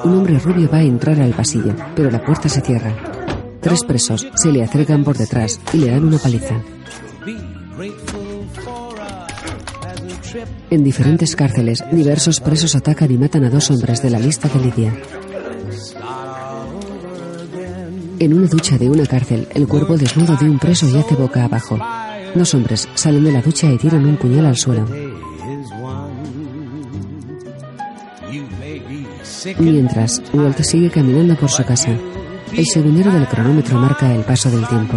Un 0.04 0.18
hombre 0.18 0.38
rubio 0.38 0.68
va 0.70 0.78
a 0.78 0.82
entrar 0.82 1.18
al 1.20 1.32
pasillo, 1.32 1.74
pero 1.96 2.10
la 2.10 2.22
puerta 2.22 2.48
se 2.48 2.60
cierra. 2.60 3.13
Tres 3.64 3.82
presos 3.82 4.26
se 4.34 4.52
le 4.52 4.62
acercan 4.62 5.02
por 5.04 5.16
detrás 5.16 5.58
y 5.72 5.78
le 5.78 5.90
dan 5.90 6.04
una 6.04 6.18
paliza. 6.18 6.60
En 10.68 10.84
diferentes 10.84 11.34
cárceles, 11.34 11.82
diversos 11.90 12.40
presos 12.40 12.76
atacan 12.76 13.10
y 13.10 13.16
matan 13.16 13.44
a 13.44 13.48
dos 13.48 13.70
hombres 13.70 14.02
de 14.02 14.10
la 14.10 14.18
lista 14.18 14.48
de 14.48 14.60
Lidia. 14.60 14.92
En 18.18 18.34
una 18.34 18.48
ducha 18.48 18.76
de 18.76 18.90
una 18.90 19.06
cárcel, 19.06 19.48
el 19.54 19.66
cuerpo 19.66 19.96
desnudo 19.96 20.36
de 20.36 20.50
un 20.50 20.58
preso 20.58 20.86
yace 20.86 21.14
boca 21.14 21.44
abajo. 21.44 21.78
Dos 22.34 22.54
hombres 22.54 22.86
salen 22.94 23.24
de 23.24 23.32
la 23.32 23.40
ducha 23.40 23.72
y 23.72 23.78
tiran 23.78 24.04
un 24.04 24.18
puñal 24.18 24.44
al 24.44 24.56
suelo. 24.58 24.86
Mientras, 29.58 30.22
Walt 30.34 30.60
sigue 30.60 30.90
caminando 30.90 31.34
por 31.36 31.50
su 31.50 31.64
casa. 31.64 31.96
El 32.56 32.66
segundero 32.66 33.10
del 33.10 33.26
cronómetro 33.26 33.78
marca 33.80 34.14
el 34.14 34.22
paso 34.22 34.48
del 34.48 34.66
tiempo. 34.68 34.96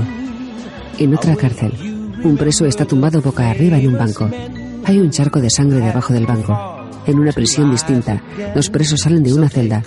En 1.00 1.16
otra 1.16 1.36
cárcel, 1.36 1.74
un 2.24 2.38
preso 2.38 2.66
está 2.66 2.86
tumbado 2.86 3.20
boca 3.20 3.50
arriba 3.50 3.78
en 3.78 3.88
un 3.88 3.98
banco. 3.98 4.30
Hay 4.86 5.00
un 5.00 5.10
charco 5.10 5.42
de 5.42 5.50
sangre 5.50 5.80
debajo 5.80 6.14
del 6.14 6.28
banco. 6.28 6.56
En 7.08 7.18
una 7.18 7.32
prisión 7.32 7.72
distinta, 7.72 8.22
los 8.54 8.70
presos 8.70 9.00
salen 9.00 9.24
de 9.24 9.34
una 9.34 9.50
celda. 9.50 9.84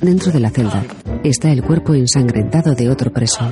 Dentro 0.00 0.30
de 0.30 0.40
la 0.40 0.50
celda 0.50 0.84
está 1.24 1.50
el 1.50 1.62
cuerpo 1.62 1.94
ensangrentado 1.94 2.74
de 2.74 2.88
otro 2.88 3.12
preso. 3.12 3.50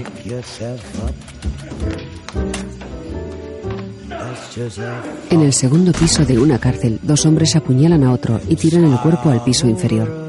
En 5.31 5.41
el 5.41 5.53
segundo 5.53 5.93
piso 5.93 6.25
de 6.25 6.39
una 6.39 6.59
cárcel, 6.59 7.01
dos 7.03 7.27
hombres 7.27 7.57
apuñalan 7.57 8.05
a 8.05 8.13
otro 8.13 8.41
y 8.49 8.55
tiran 8.57 8.85
el 8.85 8.99
cuerpo 9.01 9.31
al 9.31 9.43
piso 9.43 9.67
inferior. 9.69 10.26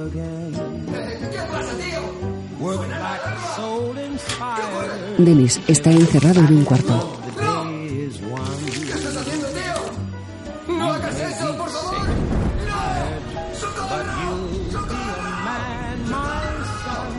Dennis 5.17 5.59
está 5.67 5.91
encerrado 5.91 6.41
en 6.41 6.57
un 6.57 6.63
cuarto. 6.63 7.17
¡No 10.67 10.93
hagas 10.93 11.19
eso, 11.19 11.57
por 11.57 11.69
favor! 11.69 12.07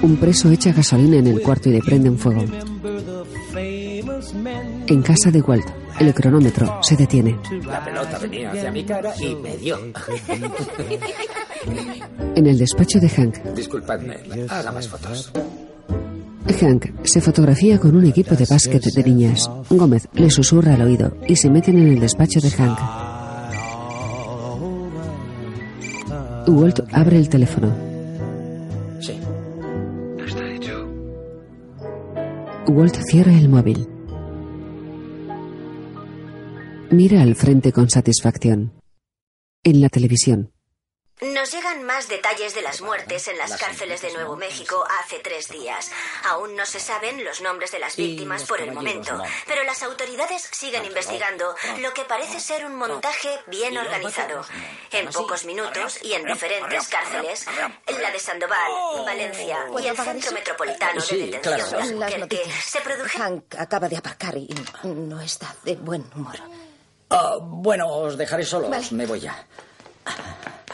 Un 0.00 0.16
preso 0.16 0.50
echa 0.50 0.72
gasolina 0.72 1.16
en 1.16 1.26
el 1.26 1.42
cuarto 1.42 1.68
y 1.68 1.72
le 1.72 1.80
prenden 1.80 2.16
fuego. 2.16 2.44
En 4.86 5.02
casa 5.02 5.30
de 5.32 5.40
Walt, 5.40 5.66
el 5.98 6.14
cronómetro 6.14 6.78
se 6.82 6.96
detiene. 6.96 7.36
La 7.66 7.84
pelota 7.84 8.18
venía 8.18 8.52
hacia 8.52 8.70
mi 8.70 8.84
cara 8.84 9.12
y 9.20 9.34
me 9.34 9.56
dio. 9.56 9.76
En 12.36 12.46
el 12.46 12.58
despacho 12.58 13.00
de 13.00 13.08
Hank, 13.08 13.38
Disculpadme, 13.54 14.18
haga 14.48 14.70
más 14.70 14.86
fotos. 14.88 15.32
Hank 16.54 17.04
se 17.04 17.20
fotografía 17.20 17.78
con 17.78 17.96
un 17.96 18.06
equipo 18.06 18.34
de 18.34 18.46
básquet 18.48 18.82
de 18.82 19.04
niñas. 19.04 19.50
Gómez 19.70 20.08
le 20.14 20.30
susurra 20.30 20.74
al 20.74 20.82
oído 20.82 21.16
y 21.26 21.36
se 21.36 21.50
meten 21.50 21.78
en 21.78 21.88
el 21.88 22.00
despacho 22.00 22.40
de 22.40 22.50
Hank. 22.50 22.78
Walt 26.48 26.80
abre 26.92 27.18
el 27.18 27.28
teléfono. 27.28 27.72
Sí. 29.00 29.18
Está 30.26 30.50
hecho. 30.50 30.88
Walt 32.66 32.96
cierra 33.08 33.32
el 33.32 33.48
móvil. 33.48 33.86
Mira 36.90 37.22
al 37.22 37.34
frente 37.34 37.70
con 37.70 37.90
satisfacción. 37.90 38.72
En 39.62 39.80
la 39.82 39.90
televisión, 39.90 40.52
Nos 41.20 41.50
llegan 41.50 41.82
más 41.82 42.06
detalles 42.08 42.54
de 42.54 42.62
las 42.62 42.80
muertes 42.80 43.26
en 43.26 43.38
las 43.38 43.56
cárceles 43.56 44.02
de 44.02 44.12
Nuevo 44.12 44.36
México 44.36 44.84
hace 45.00 45.18
tres 45.18 45.48
días. 45.48 45.90
Aún 46.24 46.54
no 46.54 46.64
se 46.64 46.78
saben 46.78 47.24
los 47.24 47.40
nombres 47.40 47.72
de 47.72 47.80
las 47.80 47.96
víctimas 47.96 48.44
por 48.44 48.60
el 48.60 48.70
momento, 48.72 49.20
pero 49.46 49.64
las 49.64 49.82
autoridades 49.82 50.48
siguen 50.52 50.84
investigando 50.84 51.56
lo 51.80 51.92
que 51.92 52.04
parece 52.04 52.38
ser 52.38 52.64
un 52.64 52.76
montaje 52.76 53.30
bien 53.46 53.76
organizado. 53.76 54.44
En 54.92 55.08
pocos 55.08 55.44
minutos 55.44 55.98
y 56.04 56.12
en 56.12 56.24
diferentes 56.24 56.86
cárceles, 56.86 57.46
la 58.00 58.10
de 58.12 58.18
Sandoval, 58.20 58.70
Valencia 59.04 59.58
y 59.80 59.86
el 59.88 59.96
Centro 59.96 60.32
Metropolitano 60.32 61.00
de 61.04 61.26
Detención 61.26 61.98
de 61.98 62.18
noticias. 62.18 62.64
se 62.64 62.80
produjeron. 62.80 63.28
Hank 63.28 63.54
acaba 63.58 63.88
de 63.88 63.96
aparcar 63.96 64.36
y 64.36 64.54
no 64.84 65.20
está 65.20 65.52
de 65.64 65.74
buen 65.74 66.08
humor. 66.14 66.36
Ah, 67.10 67.38
bueno, 67.40 67.88
os 67.88 68.16
dejaré 68.16 68.44
solos. 68.44 68.70
Vale. 68.70 68.86
Me 68.92 69.06
voy 69.06 69.20
ya. 69.20 69.46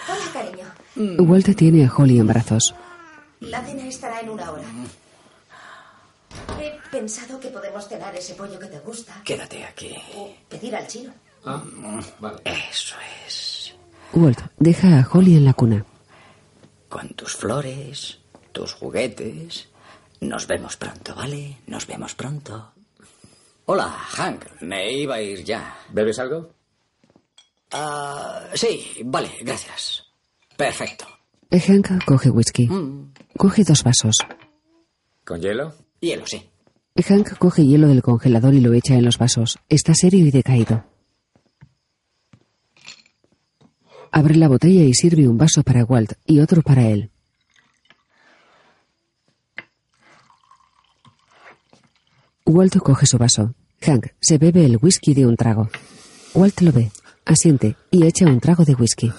Hola, 0.08 0.32
cariño. 0.32 1.22
Walt 1.24 1.56
tiene 1.56 1.86
a 1.86 1.92
Holly 1.94 2.18
en 2.18 2.26
brazos. 2.26 2.74
La 3.40 3.62
cena 3.64 3.86
estará 3.86 4.20
en 4.20 4.30
una 4.30 4.50
hora. 4.50 4.64
He 6.60 6.72
pensado 6.90 7.38
que 7.40 7.48
podemos 7.48 7.88
cenar 7.88 8.14
ese 8.16 8.34
pollo 8.34 8.58
que 8.58 8.66
te 8.66 8.78
gusta 8.80 9.20
Quédate 9.24 9.64
aquí. 9.64 9.94
o 10.16 10.32
pedir 10.48 10.74
al 10.76 10.86
chino. 10.86 11.12
Eso 12.44 12.96
es. 13.26 13.74
Walt 14.12 14.40
deja 14.58 14.98
a 15.00 15.08
Holly 15.10 15.36
en 15.36 15.44
la 15.44 15.52
cuna. 15.54 15.84
Con 16.88 17.08
tus 17.10 17.34
flores, 17.36 18.18
tus 18.52 18.72
juguetes. 18.74 19.68
Nos 20.20 20.46
vemos 20.46 20.76
pronto, 20.76 21.14
¿vale? 21.14 21.58
Nos 21.66 21.86
vemos 21.86 22.14
pronto. 22.14 22.72
Hola, 23.66 23.88
Hank. 23.90 24.44
Me 24.60 24.92
iba 24.92 25.16
a 25.16 25.20
ir 25.20 25.44
ya. 25.44 25.76
¿Bebes 25.90 26.18
algo? 26.18 26.53
Ah, 27.76 28.40
sí, 28.54 28.86
vale, 29.04 29.28
gracias. 29.40 30.04
Perfecto. 30.56 31.06
Hank 31.50 32.04
coge 32.04 32.30
whisky. 32.30 32.68
Coge 33.36 33.64
dos 33.64 33.82
vasos. 33.82 34.14
¿Con 35.24 35.40
hielo? 35.40 35.74
Hielo, 36.00 36.24
sí. 36.24 36.48
Hank 36.96 37.36
coge 37.36 37.66
hielo 37.66 37.88
del 37.88 38.00
congelador 38.00 38.54
y 38.54 38.60
lo 38.60 38.72
echa 38.74 38.94
en 38.94 39.04
los 39.04 39.18
vasos. 39.18 39.58
Está 39.68 39.92
serio 39.92 40.24
y 40.24 40.30
decaído. 40.30 40.84
Abre 44.12 44.36
la 44.36 44.46
botella 44.46 44.84
y 44.84 44.94
sirve 44.94 45.26
un 45.26 45.36
vaso 45.36 45.64
para 45.64 45.84
Walt 45.84 46.12
y 46.24 46.38
otro 46.38 46.62
para 46.62 46.86
él. 46.86 47.10
Walt 52.46 52.76
coge 52.76 53.06
su 53.06 53.18
vaso. 53.18 53.56
Hank 53.80 54.12
se 54.20 54.38
bebe 54.38 54.64
el 54.64 54.78
whisky 54.80 55.12
de 55.12 55.26
un 55.26 55.34
trago. 55.34 55.68
Walt 56.34 56.60
lo 56.60 56.70
ve, 56.70 56.92
asiente 57.24 57.76
y 57.90 58.06
echa 58.06 58.26
un 58.26 58.40
trago 58.40 58.64
de 58.64 58.74
whisky. 58.74 59.12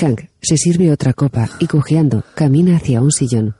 Hank 0.00 0.28
se 0.40 0.56
sirve 0.56 0.92
otra 0.92 1.12
copa 1.12 1.48
y 1.58 1.66
cojeando 1.66 2.24
camina 2.34 2.76
hacia 2.76 3.00
un 3.00 3.10
sillón. 3.10 3.56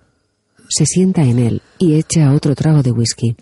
Se 0.68 0.87
sienta 0.87 1.22
en 1.22 1.38
él 1.38 1.62
y 1.78 1.94
echa 1.94 2.33
otro 2.33 2.54
trago 2.54 2.83
de 2.83 2.92
whisky. 2.92 3.37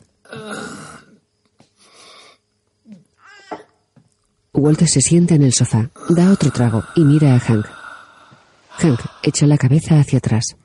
Walt 4.52 4.82
se 4.86 5.02
sienta 5.02 5.34
en 5.34 5.42
el 5.42 5.52
sofá, 5.52 5.90
da 6.08 6.32
otro 6.32 6.50
trago 6.50 6.82
y 6.94 7.04
mira 7.04 7.34
a 7.34 7.40
Hank. 7.40 7.66
Hank 8.78 9.00
echa 9.22 9.46
la 9.46 9.58
cabeza 9.58 9.98
hacia 9.98 10.18
atrás. 10.18 10.56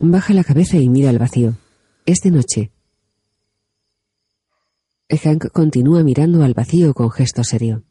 Baja 0.00 0.32
la 0.32 0.44
cabeza 0.44 0.76
y 0.76 0.88
mira 0.88 1.10
al 1.10 1.18
vacío. 1.18 1.56
Es 2.06 2.18
de 2.20 2.30
noche. 2.30 2.72
Hank 5.16 5.50
continúa 5.52 6.02
mirando 6.02 6.44
al 6.44 6.52
vacío 6.52 6.92
con 6.92 7.10
gesto 7.10 7.42
serio. 7.42 7.82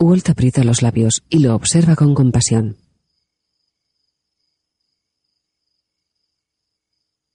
Walt 0.00 0.28
aprieta 0.30 0.64
los 0.64 0.80
labios 0.80 1.22
y 1.28 1.40
lo 1.40 1.54
observa 1.54 1.94
con 1.94 2.14
compasión. 2.14 2.78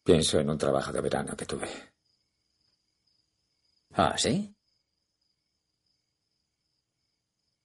Pienso 0.04 0.40
en 0.40 0.50
un 0.50 0.58
trabajo 0.58 0.92
de 0.92 1.02
verano 1.02 1.38
que 1.38 1.46
tuve. 1.46 1.70
¿Ah, 3.94 4.16
sí? 4.18 4.56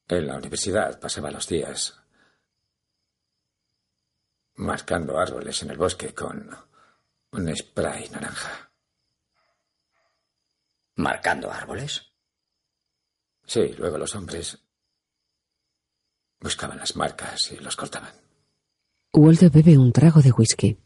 En 0.09 0.27
la 0.27 0.37
universidad 0.37 1.01
pasaba 1.01 1.31
los 1.31 1.49
días 1.49 1.99
marcando 4.57 5.19
árboles 5.19 5.63
en 5.63 5.71
el 5.71 5.79
bosque 5.79 6.15
con 6.15 6.55
un 7.33 7.57
spray 7.57 8.09
naranja. 8.11 8.66
¿Marcando 10.97 11.53
árboles? 11.53 12.11
Sí, 13.45 13.75
luego 13.79 13.99
los 13.99 14.15
hombres 14.15 14.59
buscaban 16.41 16.79
las 16.79 16.97
marcas 16.97 17.53
y 17.53 17.59
los 17.59 17.77
cortaban. 17.77 18.15
Walt 19.13 19.41
bebe 19.53 19.77
un 19.77 19.93
trago 19.93 20.23
de 20.23 20.33
whisky. 20.33 20.79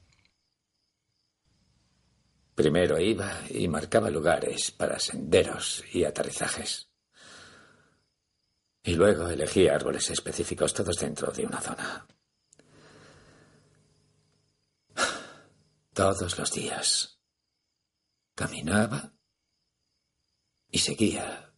Primero 2.57 2.99
iba 2.99 3.40
y 3.51 3.68
marcaba 3.68 4.11
lugares 4.11 4.73
para 4.73 4.99
senderos 4.99 5.85
y 5.92 6.05
aterrizajes. 6.05 6.90
Y 8.83 8.94
luego 8.94 9.29
elegía 9.29 9.75
árboles 9.75 10.11
específicos, 10.11 10.75
todos 10.75 10.96
dentro 10.96 11.31
de 11.31 11.46
una 11.46 11.61
zona. 11.61 12.07
Todos 15.94 16.38
los 16.38 16.53
días. 16.53 17.20
Caminaba 18.35 19.12
y 20.70 20.78
seguía 20.78 21.52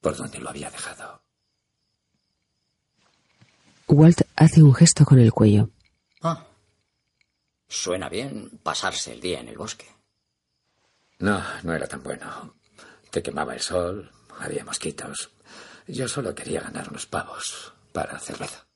por 0.00 0.16
donde 0.16 0.38
lo 0.38 0.48
había 0.48 0.70
dejado. 0.70 1.22
Walt 3.86 4.22
hace 4.36 4.62
un 4.62 4.74
gesto 4.74 5.04
con 5.04 5.18
el 5.18 5.32
cuello. 5.32 5.70
Ah. 6.22 6.46
Suena 7.68 8.08
bien 8.08 8.60
pasarse 8.62 9.12
el 9.12 9.20
día 9.20 9.40
en 9.40 9.48
el 9.48 9.58
bosque. 9.58 9.86
No, 11.18 11.42
no 11.62 11.74
era 11.74 11.86
tan 11.86 12.02
bueno. 12.02 12.54
Te 13.10 13.22
quemaba 13.22 13.54
el 13.54 13.60
sol, 13.60 14.10
había 14.38 14.64
mosquitos. 14.64 15.30
Yo 15.86 16.08
solo 16.08 16.34
quería 16.34 16.60
ganar 16.60 16.88
unos 16.88 17.06
pavos 17.06 17.72
para 17.92 18.18
cerveza. 18.18 18.66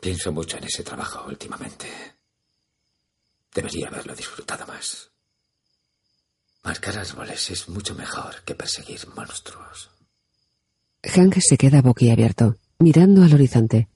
Pienso 0.00 0.30
mucho 0.30 0.58
en 0.58 0.64
ese 0.64 0.84
trabajo 0.84 1.24
últimamente. 1.26 1.88
Debería 3.52 3.88
haberlo 3.88 4.14
disfrutado 4.14 4.66
más. 4.66 5.10
Marcar 6.68 6.98
árboles 6.98 7.48
es 7.48 7.66
mucho 7.70 7.94
mejor 7.94 8.42
que 8.44 8.54
perseguir 8.54 9.00
monstruos. 9.16 9.88
Hank 11.02 11.38
se 11.40 11.56
queda 11.56 11.80
boquiabierto, 11.80 12.56
mirando 12.78 13.22
al 13.22 13.32
horizonte. 13.32 13.88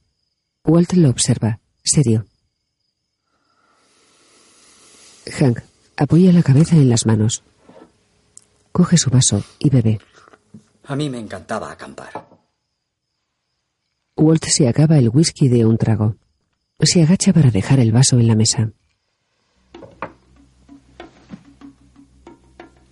Walt 0.65 0.93
lo 0.93 1.11
observa, 1.11 1.59
serio. 1.83 2.25
Hank 5.37 5.59
apoya 5.97 6.33
la 6.33 6.41
cabeza 6.41 6.75
en 6.75 6.89
las 6.89 7.05
manos. 7.05 7.43
Coge 8.71 8.97
su 8.97 9.11
vaso 9.11 9.43
y 9.59 9.69
bebe. 9.69 9.99
A 10.85 10.95
mí 10.95 11.11
me 11.11 11.19
encantaba 11.19 11.71
acampar. 11.71 12.27
Walt 14.17 14.45
se 14.45 14.67
acaba 14.67 14.97
el 14.97 15.09
whisky 15.09 15.47
de 15.47 15.63
un 15.63 15.77
trago. 15.77 16.15
Se 16.79 17.03
agacha 17.03 17.33
para 17.33 17.51
dejar 17.51 17.79
el 17.79 17.91
vaso 17.91 18.17
en 18.17 18.27
la 18.27 18.35
mesa. 18.35 18.71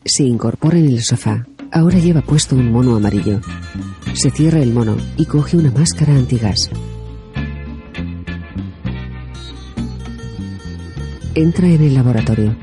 Se 0.04 0.24
incorpora 0.24 0.80
en 0.80 0.88
el 0.88 1.04
sofá. 1.04 1.46
Ahora 1.72 2.00
lleva 2.00 2.22
puesto 2.22 2.56
un 2.56 2.72
mono 2.72 2.96
amarillo. 2.96 3.40
Se 4.14 4.32
cierra 4.32 4.60
el 4.60 4.74
mono 4.74 4.98
y 5.16 5.26
coge 5.26 5.58
una 5.58 5.72
máscara 5.72 6.14
antigas. 6.14 6.72
Entra 11.36 11.68
en 11.68 11.84
el 11.84 11.94
laboratorio. 11.94 12.56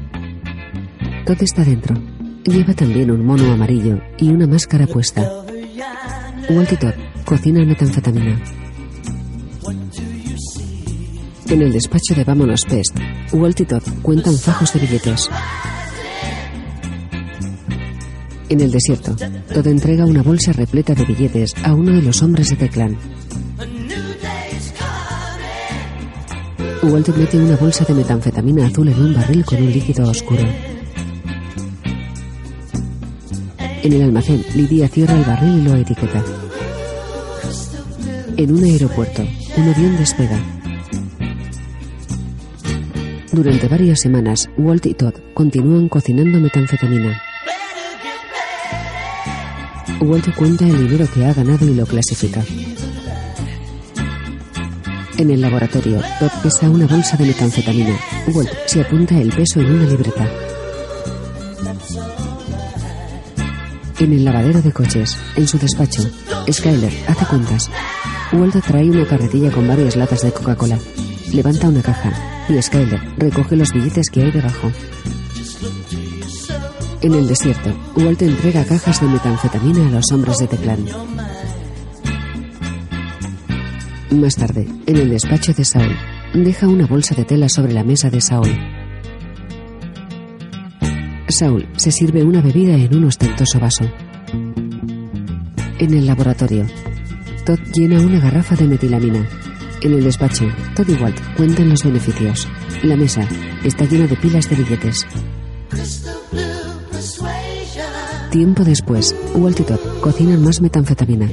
Todo 1.24 1.38
está 1.40 1.64
dentro. 1.64 1.94
Lleva 2.44 2.74
también 2.74 3.10
un 3.10 3.24
mono 3.24 3.52
amarillo 3.52 4.00
y 4.18 4.30
una 4.30 4.46
máscara 4.46 4.86
puesta. 4.86 5.22
Walt 6.50 6.72
y 6.72 6.76
Todd 6.76 6.94
cocinan 7.24 7.68
metanfetamina. 7.68 8.42
En 11.48 11.62
el 11.62 11.72
despacho 11.72 12.14
de 12.14 12.24
Vámonos 12.24 12.62
Pest, 12.68 12.98
Walt 13.32 13.60
y 13.60 13.64
Todd 13.64 13.82
cuentan 14.02 14.36
fajos 14.36 14.72
de 14.72 14.80
billetes. 14.80 15.30
En 18.50 18.60
el 18.60 18.70
desierto, 18.70 19.14
Todd 19.52 19.66
entrega 19.66 20.06
una 20.06 20.22
bolsa 20.22 20.52
repleta 20.52 20.94
de 20.94 21.04
billetes 21.04 21.54
a 21.62 21.74
uno 21.74 21.92
de 21.92 22.02
los 22.02 22.22
hombres 22.22 22.48
de 22.48 22.56
Teclan. 22.56 22.96
Walt 26.82 27.08
mete 27.16 27.36
una 27.36 27.56
bolsa 27.56 27.84
de 27.84 27.92
metanfetamina 27.92 28.66
azul 28.66 28.88
en 28.88 29.00
un 29.02 29.14
barril 29.14 29.44
con 29.44 29.58
un 29.58 29.70
líquido 29.70 30.08
oscuro. 30.08 30.44
En 33.82 33.92
el 33.92 34.02
almacén, 34.02 34.42
Lidia 34.54 34.88
cierra 34.88 35.14
el 35.14 35.24
barril 35.24 35.58
y 35.58 35.62
lo 35.62 35.74
etiqueta. 35.74 36.24
En 38.36 38.52
un 38.52 38.64
aeropuerto, 38.64 39.26
un 39.56 39.68
avión 39.68 39.96
despega. 39.98 40.40
Durante 43.30 43.68
varias 43.68 44.00
semanas, 44.00 44.48
Walt 44.56 44.86
y 44.86 44.94
Todd 44.94 45.14
continúan 45.34 45.88
cocinando 45.88 46.40
metanfetamina. 46.40 47.27
Walt 50.00 50.34
cuenta 50.36 50.64
el 50.66 50.78
dinero 50.78 51.06
que 51.12 51.24
ha 51.26 51.34
ganado 51.34 51.66
y 51.66 51.74
lo 51.74 51.84
clasifica. 51.84 52.44
En 55.16 55.30
el 55.30 55.40
laboratorio, 55.40 56.00
Todd 56.20 56.30
pesa 56.42 56.70
una 56.70 56.86
bolsa 56.86 57.16
de 57.16 57.26
metanfetamina. 57.26 57.98
Walt 58.32 58.50
se 58.66 58.80
apunta 58.80 59.18
el 59.18 59.32
peso 59.32 59.60
en 59.60 59.72
una 59.72 59.84
libreta. 59.84 60.28
En 63.98 64.12
el 64.12 64.24
lavadero 64.24 64.62
de 64.62 64.72
coches, 64.72 65.18
en 65.34 65.48
su 65.48 65.58
despacho, 65.58 66.02
Skyler 66.50 66.92
hace 67.08 67.26
cuentas. 67.26 67.68
Walt 68.32 68.54
trae 68.64 68.88
una 68.88 69.06
carretilla 69.06 69.50
con 69.50 69.66
varias 69.66 69.96
latas 69.96 70.22
de 70.22 70.30
Coca-Cola. 70.30 70.78
Levanta 71.32 71.68
una 71.68 71.82
caja 71.82 72.12
y 72.48 72.62
Skyler 72.62 73.00
recoge 73.16 73.56
los 73.56 73.72
billetes 73.72 74.08
que 74.10 74.22
hay 74.22 74.30
debajo. 74.30 74.70
En 77.00 77.14
el 77.14 77.28
desierto, 77.28 77.70
Walt 77.94 78.22
entrega 78.22 78.64
cajas 78.64 79.00
de 79.00 79.06
metanfetamina 79.06 79.86
a 79.86 79.90
los 79.90 80.10
hombres 80.10 80.38
de 80.38 80.48
Teclán. 80.48 80.84
Más 84.10 84.34
tarde, 84.34 84.66
en 84.86 84.96
el 84.96 85.10
despacho 85.10 85.52
de 85.52 85.64
Saul, 85.64 85.96
deja 86.34 86.66
una 86.66 86.86
bolsa 86.86 87.14
de 87.14 87.24
tela 87.24 87.48
sobre 87.48 87.72
la 87.72 87.84
mesa 87.84 88.10
de 88.10 88.20
Saul. 88.20 88.48
Saul 91.28 91.68
se 91.76 91.92
sirve 91.92 92.24
una 92.24 92.40
bebida 92.40 92.74
en 92.74 92.96
un 92.96 93.04
ostentoso 93.04 93.60
vaso. 93.60 93.84
En 95.78 95.94
el 95.94 96.04
laboratorio, 96.04 96.66
Todd 97.46 97.60
llena 97.72 98.00
una 98.00 98.18
garrafa 98.18 98.56
de 98.56 98.66
metilamina. 98.66 99.24
En 99.82 99.92
el 99.92 100.02
despacho, 100.02 100.46
Todd 100.74 100.88
y 100.88 100.94
Walt 100.94 101.20
cuentan 101.36 101.68
los 101.68 101.84
beneficios. 101.84 102.48
La 102.82 102.96
mesa 102.96 103.28
está 103.62 103.84
llena 103.84 104.08
de 104.08 104.16
pilas 104.16 104.50
de 104.50 104.56
billetes. 104.56 105.06
Tiempo 108.30 108.62
después, 108.62 109.16
Walt 109.34 109.58
y 109.60 109.64
cocinan 110.00 110.42
más 110.42 110.60
metanfetamina. 110.60 111.30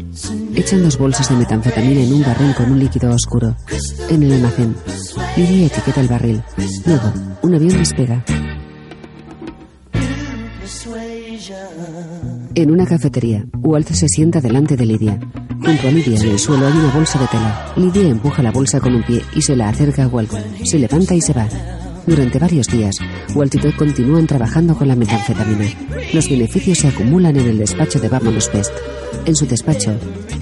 Echan 0.55 0.81
dos 0.81 0.97
bolsas 0.97 1.27
de 1.29 1.35
metanfetamina 1.35 2.01
en 2.01 2.13
un 2.13 2.21
barril 2.21 2.55
con 2.55 2.71
un 2.71 2.79
líquido 2.79 3.11
oscuro. 3.11 3.53
En 4.09 4.23
el 4.23 4.33
almacén, 4.33 4.75
Lydia 5.35 5.67
etiqueta 5.67 5.99
el 5.99 6.07
barril. 6.07 6.41
Luego, 6.85 7.11
un 7.41 7.55
avión 7.55 7.77
despega. 7.77 8.23
En 12.55 12.71
una 12.71 12.85
cafetería, 12.85 13.45
Walt 13.61 13.89
se 13.89 14.07
sienta 14.07 14.39
delante 14.39 14.77
de 14.77 14.85
Lydia. 14.85 15.19
Junto 15.65 15.87
a 15.87 15.91
Lydia 15.91 16.17
en 16.17 16.29
el 16.29 16.39
suelo 16.39 16.65
hay 16.65 16.73
una 16.73 16.93
bolsa 16.93 17.19
de 17.19 17.27
tela. 17.27 17.73
Lydia 17.75 18.07
empuja 18.07 18.41
la 18.41 18.51
bolsa 18.51 18.79
con 18.79 18.95
un 18.95 19.03
pie 19.03 19.21
y 19.35 19.41
se 19.41 19.57
la 19.57 19.67
acerca 19.67 20.05
a 20.05 20.07
Walt. 20.07 20.31
Se 20.63 20.79
levanta 20.79 21.13
y 21.13 21.19
se 21.19 21.33
va. 21.33 21.47
Durante 22.07 22.37
varios 22.37 22.67
días, 22.67 22.97
Walt 23.33 23.55
y 23.55 23.57
Todd 23.57 23.75
continúan 23.75 24.27
trabajando 24.27 24.75
con 24.75 24.87
la 24.87 24.95
metanfetamina. 24.95 25.65
Los 26.13 26.29
beneficios 26.29 26.77
se 26.77 26.87
acumulan 26.87 27.35
en 27.35 27.47
el 27.47 27.57
despacho 27.57 27.99
de 27.99 28.09
Vámonos 28.09 28.47
Pest. 28.49 28.71
En 29.25 29.35
su 29.35 29.47
despacho, 29.47 29.97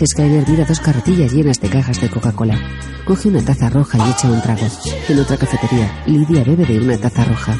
Skyler 0.06 0.47
mira 0.49 0.65
dos 0.65 0.82
carretillas 0.82 1.32
llenas 1.32 1.62
de 1.62 1.69
cajas 1.69 2.02
de 2.02 2.10
Coca-Cola. 2.10 2.60
Coge 3.06 3.30
una 3.30 3.41
taza 3.41 3.69
roja 3.69 3.97
y 3.97 4.12
echa 4.12 4.30
un 4.30 4.41
trago. 4.41 4.67
En 5.08 5.19
otra 5.19 5.38
cafetería, 5.38 6.04
Lydia 6.06 6.43
bebe 6.43 6.65
de 6.65 6.80
una 6.80 6.97
taza 6.97 7.23
roja. 7.23 7.58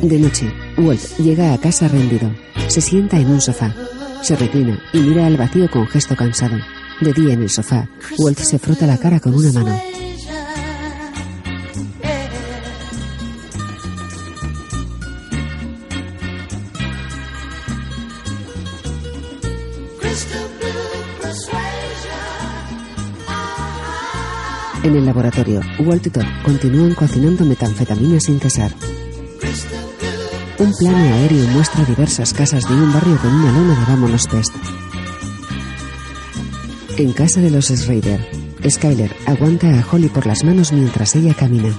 De 0.00 0.18
noche, 0.18 0.52
Walt 0.78 1.18
llega 1.18 1.54
a 1.54 1.58
casa 1.58 1.88
rendido. 1.88 2.30
Se 2.68 2.80
sienta 2.80 3.18
en 3.18 3.28
un 3.28 3.40
sofá. 3.40 3.74
Se 4.22 4.36
reclina 4.36 4.80
y 4.92 4.98
mira 4.98 5.26
al 5.26 5.36
vacío 5.36 5.68
con 5.68 5.88
gesto 5.88 6.14
cansado. 6.14 6.56
De 7.00 7.12
día 7.12 7.32
en 7.34 7.42
el 7.42 7.50
sofá, 7.50 7.88
Walt 8.18 8.38
se 8.38 8.58
frota 8.58 8.86
la 8.86 8.98
cara 8.98 9.18
con 9.18 9.34
una 9.34 9.52
mano. 9.52 9.92
En 24.84 24.96
el 24.96 25.06
laboratorio, 25.06 25.60
Walt 25.78 26.06
y 26.06 26.10
Todd 26.10 26.24
continúan 26.44 26.94
cocinando 26.94 27.44
metanfetamina 27.44 28.18
sin 28.18 28.40
cesar. 28.40 28.74
Un 30.58 30.72
plano 30.74 30.96
aéreo 30.96 31.46
muestra 31.48 31.84
diversas 31.84 32.32
casas 32.34 32.68
de 32.68 32.74
un 32.74 32.92
barrio 32.92 33.16
con 33.18 33.32
una 33.32 33.52
lona 33.52 33.74
de 33.78 33.86
Vámonos 33.86 34.26
Pest. 34.26 34.52
En 36.98 37.12
casa 37.14 37.40
de 37.40 37.50
los 37.50 37.66
Schrader, 37.66 38.20
Skyler 38.68 39.16
aguanta 39.26 39.66
a 39.66 39.86
Holly 39.90 40.08
por 40.08 40.26
las 40.26 40.44
manos 40.44 40.72
mientras 40.72 41.16
ella 41.16 41.34
camina. 41.34 41.74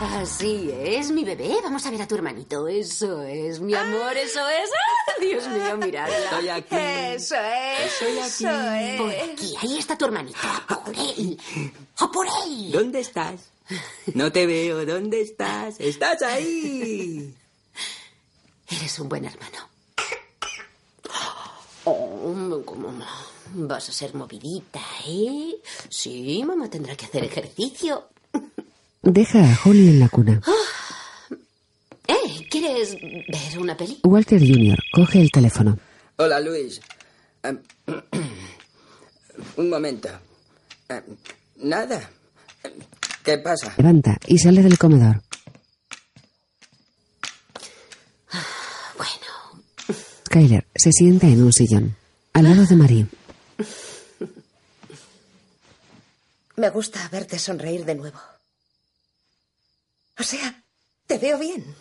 Así 0.00 0.70
es, 0.80 1.10
mi 1.10 1.24
bebé. 1.24 1.56
Vamos 1.62 1.84
a 1.86 1.90
ver 1.90 2.02
a 2.02 2.06
tu 2.06 2.14
hermanito. 2.14 2.68
Eso 2.68 3.22
es, 3.22 3.60
mi 3.60 3.74
amor, 3.74 4.16
eso 4.16 4.48
es. 4.48 4.70
¡Ah! 4.70 5.12
Dios 5.20 5.48
mío, 5.48 5.76
miradla. 5.76 6.16
Estoy 6.16 6.48
aquí. 6.48 6.76
Eso 6.76 7.34
es. 7.34 7.92
Estoy 7.92 8.18
aquí. 8.18 8.44
Eso 8.44 8.72
es. 8.72 9.00
Por 9.00 9.32
aquí, 9.32 9.54
ahí 9.60 9.78
está 9.78 9.98
tu 9.98 10.04
hermanito. 10.04 10.38
A 10.68 10.84
por 10.84 10.94
él. 10.94 11.38
A 11.98 12.10
por 12.10 12.26
él. 12.46 12.72
¿Dónde 12.72 13.00
estás? 13.00 13.40
No 14.14 14.30
te 14.30 14.46
veo. 14.46 14.86
¿Dónde 14.86 15.20
estás? 15.20 15.76
¡Estás 15.78 16.22
ahí! 16.22 17.34
Eres 18.68 18.98
un 19.00 19.08
buen 19.08 19.24
hermano. 19.24 19.71
Oh, 21.84 22.62
¿cómo 22.64 22.92
vas 23.54 23.88
a 23.88 23.92
ser 23.92 24.14
movidita, 24.14 24.80
¿eh? 25.06 25.54
Sí, 25.88 26.42
mamá 26.46 26.68
tendrá 26.70 26.94
que 26.96 27.06
hacer 27.06 27.24
ejercicio. 27.24 28.08
Deja 29.02 29.40
a 29.40 29.58
Holly 29.64 29.88
en 29.88 30.00
la 30.00 30.08
cuna. 30.08 30.40
¿Eh? 32.06 32.46
¿Quieres 32.50 32.94
ver 33.00 33.58
una 33.58 33.76
peli? 33.76 33.98
Walter 34.04 34.38
Jr. 34.40 34.78
coge 34.92 35.20
el 35.20 35.30
teléfono. 35.32 35.76
Hola, 36.16 36.38
Luis. 36.40 36.80
Em, 37.42 37.58
un 39.56 39.68
momento. 39.68 40.08
Em, 40.88 41.02
nada. 41.56 42.10
Em, 42.62 42.72
¿Qué 43.24 43.38
pasa? 43.38 43.74
Levanta 43.76 44.18
y 44.26 44.38
sale 44.38 44.62
del 44.62 44.78
comedor. 44.78 45.20
Bueno, 48.96 49.31
Skyler 50.32 50.66
se 50.74 50.90
sienta 50.92 51.26
en 51.26 51.42
un 51.42 51.52
sillón. 51.52 51.94
Al 52.32 52.44
lado 52.44 52.64
de 52.64 52.74
Marie. 52.74 53.06
Me 56.56 56.70
gusta 56.70 57.06
verte 57.10 57.38
sonreír 57.38 57.84
de 57.84 57.94
nuevo. 57.94 58.18
O 60.18 60.22
sea, 60.22 60.64
te 61.06 61.18
veo 61.18 61.38
bien. 61.38 61.76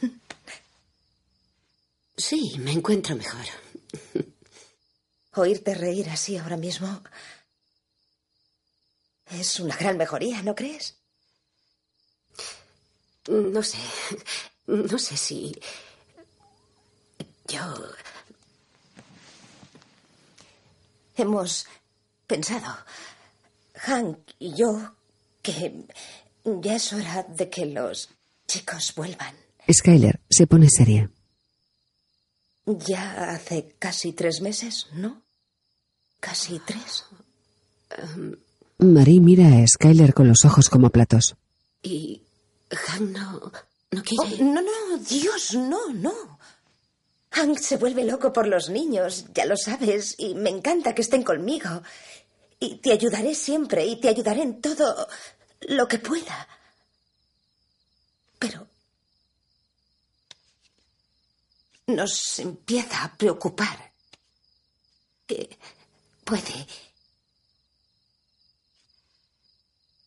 sí, 2.17 2.57
me 2.59 2.73
encuentro 2.73 3.15
mejor. 3.15 3.45
Oírte 5.35 5.73
reír 5.73 6.09
así 6.09 6.35
ahora 6.35 6.57
mismo 6.57 7.01
es 9.31 9.61
una 9.61 9.77
gran 9.77 9.95
mejoría, 9.95 10.41
¿no 10.41 10.53
crees? 10.55 10.97
No 13.29 13.63
sé. 13.63 13.77
No 14.67 14.99
sé 14.99 15.15
si. 15.15 15.53
Yo. 17.47 17.61
Hemos 21.15 21.67
pensado, 22.27 22.73
Hank 23.75 24.17
y 24.39 24.53
yo, 24.55 24.95
que 25.41 25.85
ya 26.43 26.75
es 26.75 26.93
hora 26.93 27.23
de 27.23 27.49
que 27.49 27.65
los 27.65 28.09
chicos 28.47 28.93
vuelvan. 28.95 29.35
Skyler 29.71 30.19
se 30.29 30.47
pone 30.47 30.69
seria. 30.69 31.09
Ya 32.65 33.31
hace 33.31 33.75
casi 33.79 34.13
tres 34.13 34.41
meses, 34.41 34.87
¿no? 34.93 35.21
Casi 36.19 36.59
tres. 36.59 37.05
Marie 38.77 39.19
mira 39.19 39.47
a 39.47 39.67
Skyler 39.67 40.13
con 40.13 40.27
los 40.27 40.45
ojos 40.45 40.69
como 40.69 40.89
platos. 40.89 41.35
Y. 41.83 42.21
Hank 42.69 43.01
no. 43.01 43.51
No 43.91 44.03
quiere. 44.03 44.41
Oh, 44.41 44.43
no, 44.45 44.61
no, 44.61 44.97
Dios, 44.97 45.53
no, 45.55 45.89
no. 45.93 46.39
Hank 47.31 47.59
se 47.59 47.77
vuelve 47.77 48.03
loco 48.03 48.33
por 48.33 48.47
los 48.47 48.69
niños, 48.69 49.25
ya 49.33 49.45
lo 49.45 49.55
sabes, 49.55 50.15
y 50.17 50.35
me 50.35 50.49
encanta 50.49 50.93
que 50.93 51.01
estén 51.01 51.23
conmigo. 51.23 51.81
Y 52.59 52.75
te 52.77 52.91
ayudaré 52.91 53.33
siempre, 53.33 53.85
y 53.85 53.99
te 53.99 54.09
ayudaré 54.09 54.41
en 54.41 54.61
todo 54.61 55.07
lo 55.61 55.87
que 55.87 55.99
pueda. 55.99 56.47
Pero 58.37 58.67
nos 61.87 62.39
empieza 62.39 63.03
a 63.03 63.17
preocupar 63.17 63.91
que 65.25 65.57
puede 66.23 66.67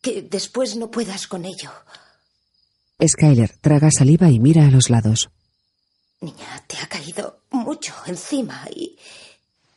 que 0.01 0.21
después 0.21 0.75
no 0.75 0.91
puedas 0.91 1.25
con 1.25 1.45
ello. 1.45 1.71
Skyler 3.03 3.57
traga 3.57 3.89
saliva 3.89 4.29
y 4.29 4.39
mira 4.39 4.67
a 4.67 4.69
los 4.71 4.91
lados. 4.91 5.29
Niña, 6.21 6.63
te 6.67 6.77
ha 6.77 6.87
caído 6.87 7.41
mucho 7.51 7.93
encima 8.05 8.67
y 8.73 8.97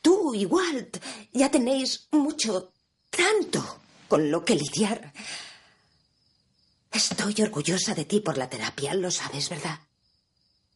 tú 0.00 0.34
y 0.34 0.46
Walt 0.46 0.98
ya 1.32 1.50
tenéis 1.50 2.08
mucho, 2.12 2.72
tanto 3.10 3.80
con 4.08 4.30
lo 4.30 4.44
que 4.44 4.54
lidiar. 4.54 5.12
Estoy 6.90 7.34
orgullosa 7.42 7.94
de 7.94 8.04
ti 8.04 8.20
por 8.20 8.38
la 8.38 8.48
terapia, 8.48 8.94
lo 8.94 9.10
sabes, 9.10 9.48
¿verdad? 9.50 9.78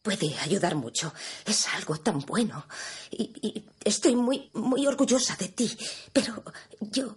Puede 0.01 0.37
ayudar 0.39 0.75
mucho. 0.75 1.13
Es 1.45 1.67
algo 1.69 1.97
tan 1.97 2.19
bueno. 2.19 2.67
Y, 3.09 3.31
y 3.41 3.65
estoy 3.83 4.15
muy, 4.15 4.49
muy 4.53 4.85
orgullosa 4.85 5.35
de 5.37 5.47
ti. 5.47 5.75
Pero 6.11 6.43
yo, 6.81 7.15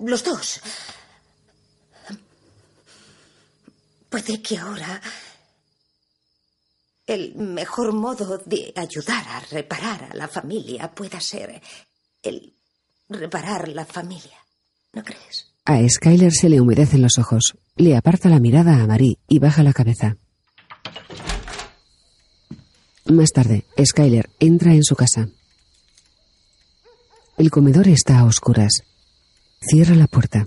los 0.00 0.24
dos, 0.24 0.60
puede 4.08 4.42
que 4.42 4.58
ahora 4.58 5.00
el 7.08 7.34
mejor 7.36 7.94
modo 7.94 8.38
de 8.44 8.72
ayudar 8.76 9.26
a 9.28 9.40
reparar 9.50 10.10
a 10.12 10.14
la 10.14 10.28
familia 10.28 10.94
pueda 10.94 11.20
ser 11.20 11.60
el 12.22 12.54
reparar 13.08 13.66
la 13.68 13.86
familia. 13.86 14.36
¿No 14.92 15.02
crees? 15.02 15.46
A 15.64 15.80
Skyler 15.88 16.32
se 16.32 16.50
le 16.50 16.60
humedecen 16.60 17.00
los 17.00 17.18
ojos. 17.18 17.56
Le 17.76 17.96
aparta 17.96 18.28
la 18.28 18.40
mirada 18.40 18.82
a 18.82 18.86
Marie 18.86 19.18
y 19.26 19.38
baja 19.38 19.62
la 19.62 19.72
cabeza. 19.72 20.16
Más 23.06 23.30
tarde, 23.30 23.64
Skyler 23.82 24.28
entra 24.38 24.74
en 24.74 24.84
su 24.84 24.94
casa. 24.94 25.30
El 27.38 27.50
comedor 27.50 27.88
está 27.88 28.18
a 28.18 28.24
oscuras. 28.24 28.82
Cierra 29.60 29.94
la 29.94 30.08
puerta. 30.08 30.46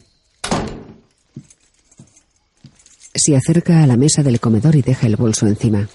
Se 3.15 3.35
acerca 3.35 3.81
a 3.81 3.87
la 3.87 3.97
mesa 3.97 4.21
del 4.21 4.39
comedor 4.39 4.75
y 4.75 4.83
deja 4.83 5.07
el 5.07 5.15
bolso 5.15 5.47
encima. 5.47 5.89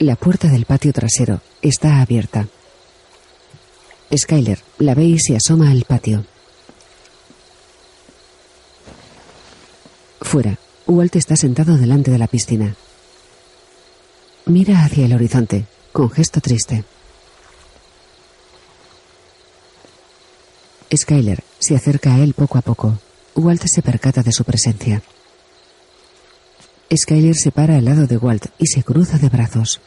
La 0.00 0.16
puerta 0.16 0.48
del 0.48 0.64
patio 0.64 0.94
trasero 0.94 1.42
está 1.60 2.00
abierta. 2.00 2.48
Skyler 4.16 4.58
la 4.78 4.94
ve 4.94 5.04
y 5.04 5.18
se 5.18 5.36
asoma 5.36 5.70
al 5.70 5.84
patio. 5.84 6.24
Fuera, 10.22 10.58
Walt 10.86 11.16
está 11.16 11.36
sentado 11.36 11.76
delante 11.76 12.10
de 12.10 12.16
la 12.16 12.28
piscina. 12.28 12.76
Mira 14.46 14.86
hacia 14.86 15.04
el 15.04 15.12
horizonte, 15.12 15.66
con 15.92 16.10
gesto 16.10 16.40
triste. 16.40 16.82
Skyler 20.96 21.44
se 21.58 21.76
acerca 21.76 22.14
a 22.14 22.20
él 22.20 22.32
poco 22.32 22.56
a 22.56 22.62
poco. 22.62 22.98
Walt 23.34 23.66
se 23.66 23.82
percata 23.82 24.22
de 24.22 24.32
su 24.32 24.44
presencia. 24.44 25.02
Skyler 26.94 27.36
se 27.36 27.52
para 27.52 27.76
al 27.76 27.84
lado 27.84 28.06
de 28.06 28.16
Walt 28.16 28.46
y 28.58 28.66
se 28.66 28.82
cruza 28.82 29.18
de 29.18 29.28
brazos. 29.28 29.80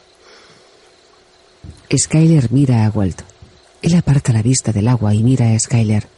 Skyler 1.94 2.50
mira 2.50 2.86
a 2.86 2.90
Walt. 2.90 3.22
Él 3.82 3.94
aparta 3.94 4.32
la 4.32 4.42
vista 4.42 4.72
del 4.72 4.88
agua 4.88 5.14
y 5.14 5.22
mira 5.22 5.50
a 5.50 5.58
Skyler. 5.58 6.08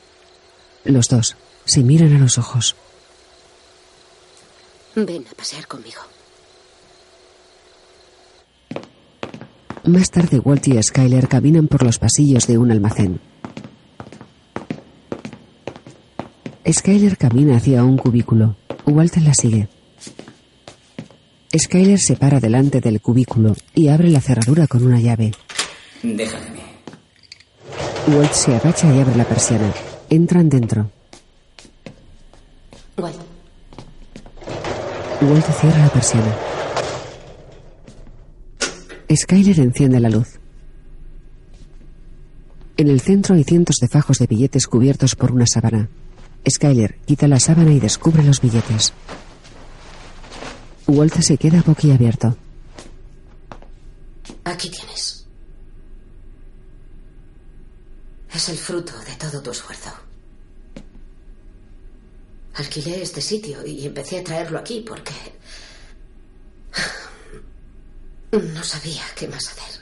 Los 0.85 1.09
dos 1.09 1.37
se 1.65 1.83
miran 1.83 2.15
a 2.15 2.19
los 2.19 2.39
ojos. 2.39 2.77
Ven 4.95 5.25
a 5.31 5.35
pasear 5.35 5.67
conmigo. 5.67 6.01
Más 9.85 10.11
tarde, 10.11 10.39
Walt 10.39 10.67
y 10.69 10.83
Skyler 10.83 11.29
caminan 11.29 11.67
por 11.67 11.83
los 11.83 11.99
pasillos 11.99 12.47
de 12.47 12.59
un 12.59 12.71
almacén. 12.71 13.21
Skyler 16.69 17.17
camina 17.17 17.57
hacia 17.57 17.85
un 17.85 17.97
cubículo. 17.97 18.57
Walt 18.87 19.17
la 19.17 19.35
sigue. 19.35 19.69
Skyler 21.55 21.99
se 21.99 22.17
para 22.17 22.41
delante 22.41 22.81
del 22.81 23.01
cubículo 23.01 23.55
y 23.75 23.89
abre 23.89 24.11
la 24.11 24.21
cerradura 24.21 24.67
con 24.67 24.85
una 24.85 25.01
llave. 25.01 25.33
Déjame. 26.03 26.61
Walt 28.09 28.33
se 28.33 28.55
agacha 28.55 28.95
y 28.95 29.01
abre 29.01 29.17
la 29.17 29.25
persiana. 29.25 29.73
Entran 30.11 30.49
dentro. 30.49 30.91
Walt. 32.97 33.17
Walt 35.23 35.47
cierra 35.61 35.79
la 35.79 35.89
persiana. 35.89 36.37
Skyler 39.15 39.61
enciende 39.61 40.01
la 40.01 40.11
luz. 40.11 40.39
En 42.77 42.89
el 42.89 43.01
centro 43.01 43.35
hay 43.35 43.45
cientos 43.45 43.77
de 43.81 43.89
fajos 43.89 44.19
de 44.19 44.27
billetes 44.27 44.67
cubiertos 44.67 45.15
por 45.15 45.33
una 45.33 45.47
sábana. 45.47 45.89
Skyler 46.49 46.99
quita 47.07 47.27
la 47.27 47.41
sábana 47.41 47.73
y 47.73 47.81
descubre 47.81 48.23
los 48.23 48.41
billetes. 48.41 48.93
Walt 50.87 51.21
se 51.21 51.37
queda 51.37 51.63
boquiabierto. 51.63 52.37
Aquí 54.45 54.71
tienes. 54.71 55.27
Es 58.33 58.49
el 58.49 58.57
fruto 58.57 58.93
de 59.01 59.17
todo 59.17 59.43
tu 59.43 59.51
esfuerzo. 59.51 59.91
Alquilé 62.55 63.03
este 63.03 63.21
sitio 63.21 63.67
y 63.67 63.85
empecé 63.85 64.21
a 64.21 64.25
traerlo 64.25 64.59
aquí 64.59 64.85
porque 64.87 65.13
no 68.33 68.63
sabía 68.63 69.03
qué 69.15 69.27
más 69.29 69.49
hacer. 69.49 69.81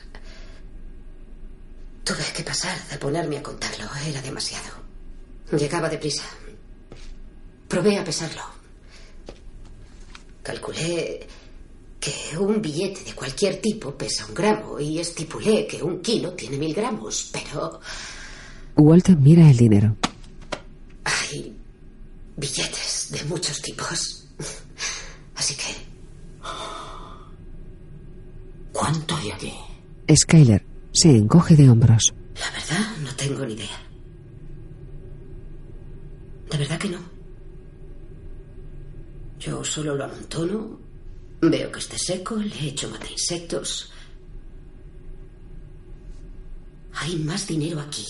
Tuve 2.05 2.25
que 2.35 2.43
pasar 2.43 2.77
de 2.89 2.99
ponerme 2.99 3.39
a 3.39 3.43
contarlo. 3.43 3.87
Era 4.07 4.23
demasiado. 4.23 4.71
Llegaba 5.53 5.89
deprisa. 5.89 6.25
Probé 7.69 7.99
a 7.99 8.05
pesarlo. 8.05 8.54
Calculé 10.45 11.27
que 11.99 12.39
un 12.39 12.61
billete 12.61 13.03
de 13.03 13.15
cualquier 13.15 13.63
tipo 13.63 13.97
pesa 13.97 14.27
un 14.27 14.35
gramo 14.35 14.79
y 14.79 14.99
estipulé 14.99 15.67
que 15.67 15.83
un 15.83 16.03
kilo 16.03 16.35
tiene 16.35 16.59
mil 16.59 16.75
gramos, 16.75 17.31
pero 17.33 17.81
Walt 18.77 19.09
mira 19.19 19.49
el 19.51 19.57
dinero. 19.57 19.97
hay 21.05 21.57
billetes 22.37 23.09
de 23.11 23.25
muchos 23.25 23.63
tipos. 23.63 24.27
Así 25.35 25.55
que 25.55 25.65
¿Cuánto 28.73 29.17
hay 29.17 29.31
aquí? 29.31 29.53
Skyler 30.15 30.67
se 30.93 31.17
encoge 31.17 31.57
de 31.57 31.71
hombros. 31.71 32.13
la 32.39 32.51
verdad 32.51 32.97
no 33.03 33.15
tengo 33.17 33.47
ni 33.47 33.55
idea. 33.55 33.81
De 36.51 36.59
verdad 36.59 36.79
que 36.79 36.89
no. 36.91 37.14
Yo 39.45 39.63
solo 39.63 39.95
lo 39.95 40.05
amontono, 40.05 40.79
veo 41.43 41.71
que 41.71 41.79
esté 41.79 41.99
seco, 41.99 42.37
le 42.37 42.69
echo 42.69 42.89
mata 42.89 43.11
insectos. 43.11 43.93
Hay 46.95 47.17
más 47.17 47.47
dinero 47.47 47.81
aquí 47.81 48.07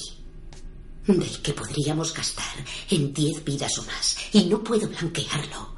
del 1.07 1.43
que 1.43 1.53
podríamos 1.53 2.15
gastar 2.15 2.65
en 2.91 3.13
diez 3.13 3.43
vidas 3.43 3.79
o 3.79 3.83
más. 3.83 4.17
Y 4.33 4.45
no 4.45 4.63
puedo 4.63 4.87
blanquearlo, 4.89 5.75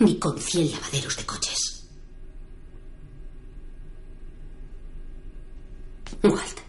ni 0.00 0.18
con 0.18 0.38
cien 0.38 0.70
lavaderos 0.70 1.16
de 1.16 1.24
coches. 1.24 1.88
Walt. 6.22 6.60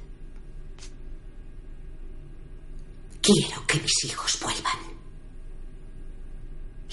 Quiero 3.22 3.68
que 3.68 3.80
mis 3.82 4.06
hijos 4.06 4.40
vuelvan. 4.42 4.80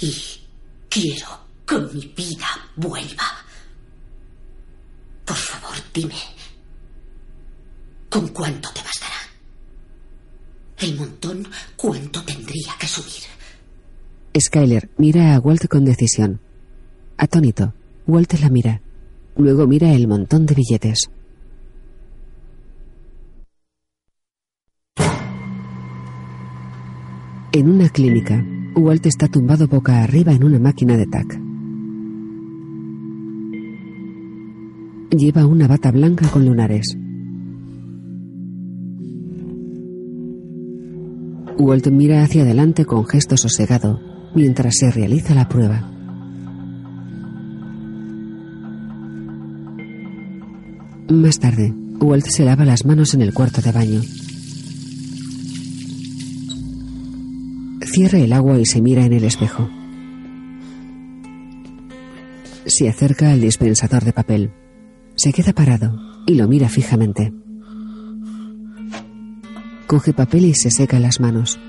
Y 0.01 0.42
quiero 0.93 1.27
que 1.67 1.79
mi 1.95 2.13
vida 2.15 2.47
vuelva. 2.77 3.25
Por 5.25 5.37
favor, 5.37 5.77
dime. 5.95 6.15
¿Con 8.11 8.29
cuánto 8.29 8.69
te 8.75 8.83
bastará? 8.83 9.17
El 10.79 10.97
montón, 10.97 11.49
¿cuánto 11.77 12.23
tendría 12.25 12.75
que 12.79 12.87
subir? 12.87 13.23
Skyler 14.39 14.91
mira 14.99 15.35
a 15.35 15.41
Walt 15.41 15.67
con 15.69 15.85
decisión. 15.85 16.41
Atónito, 17.17 17.73
Walt 18.07 18.33
la 18.35 18.51
mira. 18.51 18.83
Luego 19.37 19.67
mira 19.67 19.93
el 19.93 20.09
montón 20.09 20.45
de 20.45 20.55
billetes. 20.55 21.11
En 27.53 27.69
una 27.69 27.89
clínica, 27.91 28.45
Walt 28.75 29.05
está 29.05 29.29
tumbado 29.29 29.69
boca 29.69 30.03
arriba 30.03 30.33
en 30.33 30.45
una 30.45 30.59
máquina 30.59 30.97
de 30.97 31.07
tac. 31.07 31.39
Lleva 35.11 35.47
una 35.47 35.69
bata 35.69 35.91
blanca 35.91 36.27
con 36.29 36.47
lunares. 36.47 36.97
Walt 41.59 41.87
mira 41.89 42.23
hacia 42.23 42.43
adelante 42.43 42.87
con 42.87 43.05
gesto 43.05 43.37
sosegado 43.37 44.01
mientras 44.35 44.77
se 44.79 44.91
realiza 44.91 45.35
la 45.35 45.49
prueba. 45.49 45.91
Más 51.11 51.39
tarde, 51.39 51.75
Walt 52.01 52.25
se 52.25 52.45
lava 52.47 52.65
las 52.65 52.87
manos 52.87 53.13
en 53.13 53.21
el 53.21 53.35
cuarto 53.35 53.61
de 53.61 53.71
baño. 53.71 54.01
Cierra 57.93 58.21
el 58.21 58.33
agua 58.33 58.59
y 58.59 58.65
se 58.65 58.81
mira 58.81 59.05
en 59.05 59.13
el 59.13 59.23
espejo. 59.23 59.69
Se 62.65 62.89
acerca 62.89 63.33
al 63.33 63.43
dispensador 63.43 64.03
de 64.03 64.15
papel. 64.15 64.51
Se 65.15 65.31
queda 65.31 65.53
parado 65.53 65.95
y 66.27 66.35
lo 66.37 66.49
mira 66.49 66.71
fijamente. 66.71 67.35
Coge 69.87 70.15
papel 70.15 70.47
y 70.47 70.55
se 70.55 70.71
seca 70.71 70.99
las 71.01 71.21
manos. 71.21 71.61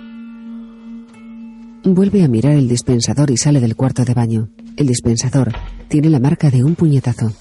Vuelve 1.84 2.24
a 2.24 2.30
mirar 2.30 2.54
el 2.54 2.70
dispensador 2.70 3.30
y 3.30 3.36
sale 3.36 3.60
del 3.60 3.76
cuarto 3.76 4.06
de 4.06 4.14
baño. 4.14 4.50
El 4.78 4.88
dispensador 4.88 5.52
tiene 5.90 6.10
la 6.10 6.22
marca 6.22 6.50
de 6.50 6.64
un 6.64 6.76
puñetazo. 6.76 7.34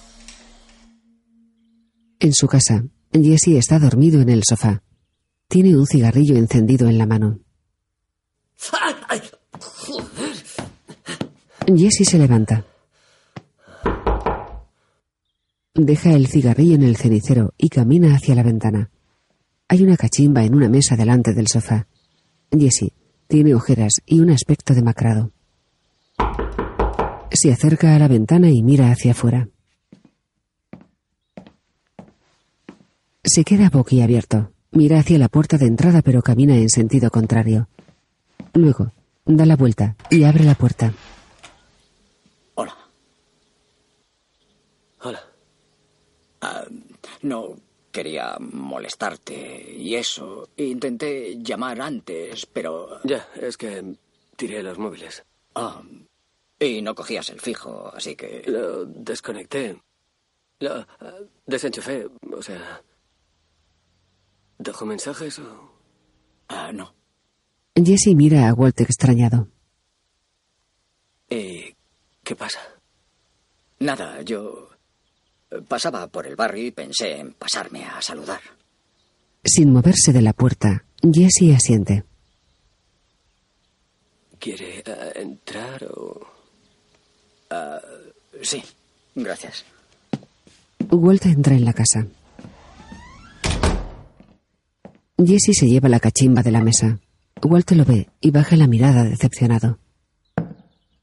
En 2.19 2.33
su 2.33 2.49
casa, 2.49 2.85
Jesse 3.13 3.59
está 3.59 3.79
dormido 3.79 4.21
en 4.21 4.29
el 4.29 4.43
sofá. 4.43 4.83
Tiene 5.47 5.77
un 5.77 5.87
cigarrillo 5.87 6.37
encendido 6.37 6.89
en 6.89 6.99
la 6.99 7.07
mano. 7.07 7.42
Jesse 11.67 12.05
se 12.05 12.19
levanta. 12.19 12.65
Deja 15.75 16.13
el 16.13 16.27
cigarrillo 16.27 16.75
en 16.75 16.83
el 16.83 16.97
cenicero 16.97 17.55
y 17.57 17.69
camina 17.69 18.15
hacia 18.15 18.35
la 18.35 18.43
ventana. 18.43 18.91
Hay 19.69 19.83
una 19.83 19.97
cachimba 19.97 20.45
en 20.45 20.55
una 20.55 20.69
mesa 20.69 20.97
delante 20.97 21.33
del 21.33 21.49
sofá. 21.49 21.87
Jesse 22.51 22.93
tiene 23.27 23.55
ojeras 23.55 23.95
y 24.05 24.21
un 24.21 24.31
aspecto 24.31 24.75
demacrado. 24.75 25.33
Se 27.31 27.51
acerca 27.51 27.97
a 27.97 27.99
la 27.99 28.09
ventana 28.09 28.51
y 28.51 28.63
mira 28.63 28.91
hacia 28.91 29.13
afuera. 29.13 29.49
Se 33.25 33.45
queda 33.45 33.71
boquiabierto. 33.71 34.53
Mira 34.73 34.99
hacia 34.99 35.19
la 35.19 35.29
puerta 35.29 35.59
de 35.59 35.67
entrada 35.67 36.03
pero 36.03 36.23
camina 36.23 36.57
en 36.57 36.69
sentido 36.69 37.11
contrario. 37.11 37.69
Luego, 38.55 38.93
da 39.25 39.47
la 39.47 39.57
vuelta 39.57 39.97
y 40.11 40.25
abre 40.25 40.45
la 40.45 40.55
puerta. 40.55 40.93
Hola. 42.55 42.75
Hola. 45.01 45.21
Ah, 46.43 46.65
no 47.23 47.57
quería 47.93 48.37
molestarte 48.41 49.75
y 49.77 49.95
eso. 49.95 50.49
Intenté 50.57 51.39
llamar 51.43 51.81
antes, 51.81 52.47
pero... 52.47 53.01
Ya, 53.05 53.29
es 53.41 53.57
que 53.57 53.95
tiré 54.37 54.63
los 54.63 54.79
móviles. 54.79 55.25
Ah, 55.55 55.83
Y 56.59 56.83
no 56.83 56.95
cogías 56.95 57.29
el 57.31 57.41
fijo, 57.41 57.93
así 57.95 58.17
que... 58.17 58.43
Lo 58.47 58.85
desconecté. 58.87 59.81
Lo 60.61 60.81
eh, 60.81 60.87
desenchufé, 61.47 62.09
o 62.33 62.43
sea... 62.43 62.83
¿Dejó 64.59 64.87
mensajes 64.87 65.39
o...? 65.39 65.73
Ah, 66.49 66.73
no. 66.73 66.95
Jesse 67.75 68.15
mira 68.15 68.49
a 68.49 68.55
Walt 68.55 68.81
extrañado. 68.81 69.49
¿Y 71.31 71.75
qué 72.23 72.37
pasa? 72.37 72.61
Nada, 73.79 74.23
yo 74.23 74.69
pasaba 75.69 76.07
por 76.09 76.27
el 76.27 76.37
barrio 76.37 76.67
y 76.67 76.71
pensé 76.71 77.19
en 77.19 77.33
pasarme 77.35 77.85
a 77.85 78.01
saludar. 78.01 78.41
Sin 79.45 79.73
moverse 79.73 80.13
de 80.13 80.23
la 80.23 80.33
puerta, 80.33 80.85
Jesse 81.03 81.55
asiente. 81.55 82.05
¿Quiere 84.39 84.79
eh, 84.85 85.13
entrar 85.17 85.85
o...? 85.85 86.21
Ah, 87.51 87.81
sí, 88.41 88.63
gracias. 89.15 89.65
Walt 90.91 91.27
entra 91.27 91.55
en 91.55 91.65
la 91.65 91.73
casa. 91.73 92.07
Jesse 95.19 95.53
se 95.53 95.69
lleva 95.69 95.89
la 95.89 96.01
cachimba 96.01 96.43
de 96.43 96.51
la 96.51 96.63
mesa. 96.63 96.99
Walt 97.43 97.71
lo 97.73 97.85
ve 97.85 98.09
y 98.21 98.31
baja 98.31 98.57
la 98.57 98.67
mirada 98.67 99.05
decepcionado. 99.05 99.79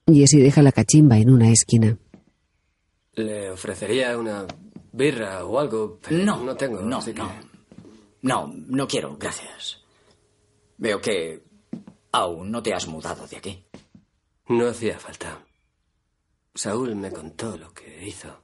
Jesse 0.08 0.38
deja 0.38 0.62
la 0.62 0.72
cachimba 0.72 1.18
en 1.18 1.30
una 1.30 1.52
esquina. 1.52 1.98
Le 3.14 3.50
ofrecería 3.50 4.18
una 4.18 4.46
birra 4.92 5.46
o 5.46 5.60
algo, 5.60 6.00
pero 6.02 6.24
No, 6.24 6.44
no 6.44 6.56
tengo. 6.56 6.82
no, 6.82 6.98
así 6.98 7.14
que- 7.14 7.20
no. 7.22 7.32
No, 8.22 8.54
no 8.54 8.88
quiero, 8.88 9.18
gracias. 9.18 9.82
Veo 10.78 11.00
que 11.02 11.44
aún 12.12 12.52
no 12.52 12.62
te 12.62 12.74
has 12.74 12.88
mudado 12.88 13.26
de 13.28 13.38
aquí. 13.38 13.66
No 14.48 14.68
hacía 14.68 15.00
falta. 15.00 15.46
Saúl 16.56 16.96
me 16.96 17.12
contó 17.12 17.58
lo 17.58 17.74
que 17.74 18.06
hizo. 18.06 18.44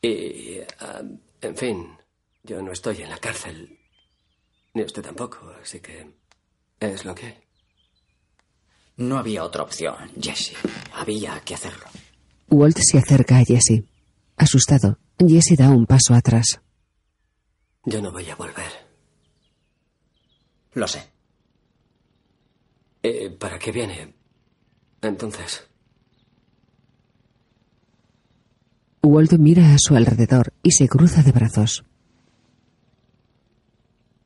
Y, 0.00 0.60
ah, 0.80 1.02
en 1.40 1.56
fin, 1.56 1.98
yo 2.42 2.62
no 2.62 2.72
estoy 2.72 3.02
en 3.02 3.10
la 3.10 3.18
cárcel. 3.18 3.78
Ni 4.74 4.82
usted 4.82 5.02
tampoco, 5.02 5.52
así 5.60 5.80
que 5.80 6.14
es 6.80 7.04
lo 7.04 7.14
que 7.14 7.26
hay. 7.26 7.38
No 8.98 9.16
había 9.16 9.44
otra 9.44 9.62
opción, 9.62 9.94
Jesse. 10.20 10.54
Había 10.92 11.40
que 11.40 11.54
hacerlo. 11.54 11.86
Walt 12.50 12.78
se 12.78 12.98
acerca 12.98 13.38
a 13.38 13.44
Jesse. 13.44 13.84
Asustado, 14.36 14.98
Jesse 15.18 15.56
da 15.56 15.70
un 15.70 15.86
paso 15.86 16.14
atrás. 16.14 16.60
Yo 17.84 18.02
no 18.02 18.10
voy 18.10 18.28
a 18.28 18.34
volver. 18.34 18.72
Lo 20.74 20.88
sé. 20.88 21.02
Eh, 23.02 23.30
¿Para 23.30 23.58
qué 23.58 23.70
viene? 23.70 24.14
Entonces, 25.00 25.64
Walt 29.02 29.32
mira 29.34 29.74
a 29.74 29.78
su 29.78 29.94
alrededor 29.94 30.52
y 30.62 30.72
se 30.72 30.88
cruza 30.88 31.22
de 31.22 31.30
brazos. 31.30 31.84